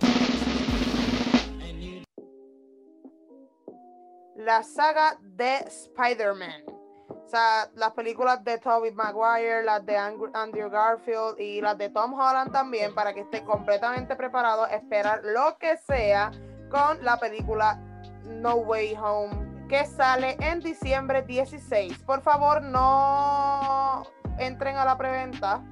La 4.37 4.63
saga 4.63 5.19
de 5.23 5.65
Spider-Man. 5.67 6.76
O 7.09 7.29
sea, 7.29 7.69
las 7.75 7.93
películas 7.93 8.43
de 8.45 8.59
Tobey 8.59 8.93
Maguire, 8.93 9.63
las 9.65 9.85
de 9.85 9.97
Andrew 9.97 10.71
Garfield 10.71 11.39
y 11.41 11.61
las 11.61 11.77
de 11.77 11.89
Tom 11.91 12.15
Holland 12.15 12.53
también, 12.53 12.95
para 12.95 13.13
que 13.13 13.21
esté 13.21 13.43
completamente 13.45 14.15
preparado 14.17 14.65
a 14.65 14.69
esperar 14.69 15.21
lo 15.25 15.57
que 15.59 15.77
sea 15.77 16.31
con 16.71 17.05
la 17.05 17.17
película 17.19 17.81
No 18.25 18.55
Way 18.57 18.97
Home, 19.01 19.67
que 19.69 19.85
sale 19.87 20.37
en 20.41 20.61
diciembre 20.61 21.23
16. 21.23 21.99
Por 22.05 22.23
favor, 22.23 22.63
no 22.63 24.03
entren 24.39 24.77
a 24.77 24.85
la 24.85 24.97
preventa 24.97 25.63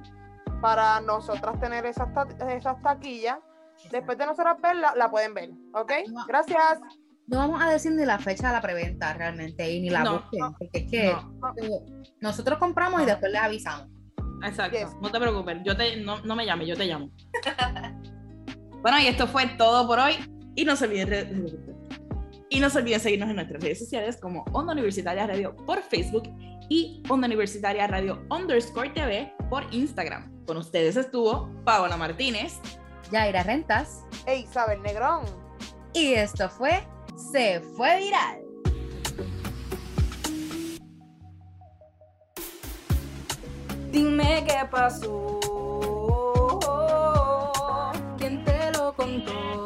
para 0.61 0.99
nosotras 1.01 1.59
tener 1.59 1.85
esas, 1.85 2.13
ta- 2.13 2.27
esas 2.49 2.81
taquillas. 2.81 3.39
Después 3.91 4.17
de 4.17 4.25
nosotras 4.25 4.59
verla, 4.61 4.93
la 4.95 5.09
pueden 5.11 5.33
ver. 5.33 5.51
¿Ok? 5.73 5.91
Gracias. 6.27 6.79
No 7.27 7.39
vamos 7.39 7.61
a 7.61 7.69
decir 7.69 7.91
ni 7.93 8.05
la 8.05 8.19
fecha 8.19 8.47
de 8.47 8.53
la 8.53 8.61
preventa 8.61 9.13
realmente 9.13 9.71
y 9.71 9.81
ni 9.81 9.89
la 9.89 10.03
No, 10.03 10.19
busquen, 10.21 10.53
porque 10.57 10.69
es 10.79 10.91
que 10.91 11.11
No, 11.11 11.53
nosotros 12.21 12.59
compramos 12.59 13.01
y 13.01 13.05
después 13.05 13.31
les 13.31 13.41
avisamos. 13.41 13.87
exacto, 14.43 14.77
Yes. 14.77 14.89
no 15.01 15.11
te 15.11 15.19
preocupes, 15.19 15.57
yo 15.65 15.75
te, 15.75 15.97
no, 15.97 16.21
no 16.21 16.35
me 16.35 16.45
llames, 16.45 16.67
yo 16.67 16.75
te 16.77 16.85
llamo. 16.85 17.09
bueno, 18.81 18.99
y 18.99 19.07
esto 19.07 19.27
fue 19.27 19.47
todo 19.57 19.87
por 19.87 19.99
hoy. 19.99 20.13
Y 20.55 20.63
no 20.63 20.75
se 20.75 20.85
olviden, 20.85 21.45
y 22.49 22.59
no 22.59 22.69
se 22.69 22.77
olviden 22.79 22.99
seguirnos 22.99 23.29
en 23.29 23.35
nuestras 23.35 23.61
redes 23.61 23.79
sociales 23.79 24.17
como 24.21 24.45
Onda 24.53 24.71
Universitaria 24.73 25.27
Radio 25.27 25.53
por 25.65 25.81
Facebook 25.81 26.23
y 26.69 27.03
Onda 27.09 27.25
Universitaria 27.27 27.87
Radio 27.87 28.23
underscore 28.29 28.89
TV 28.91 29.33
por 29.49 29.65
Instagram. 29.73 30.31
Con 30.45 30.57
ustedes 30.57 30.95
estuvo 30.95 31.49
Paola 31.65 31.97
Martínez. 31.97 32.59
Yaira 33.11 33.43
Rentas. 33.43 34.03
E 34.27 34.37
Isabel 34.39 34.81
Negrón. 34.81 35.25
Y 35.93 36.13
esto 36.13 36.47
fue 36.49 36.87
Se 37.17 37.61
Fue 37.75 37.99
Viral. 37.99 38.41
Dime 43.91 44.43
qué 44.47 44.67
pasó. 44.69 45.39
¿Quién 48.17 48.43
te 48.43 48.71
lo 48.71 48.93
contó? 48.93 49.64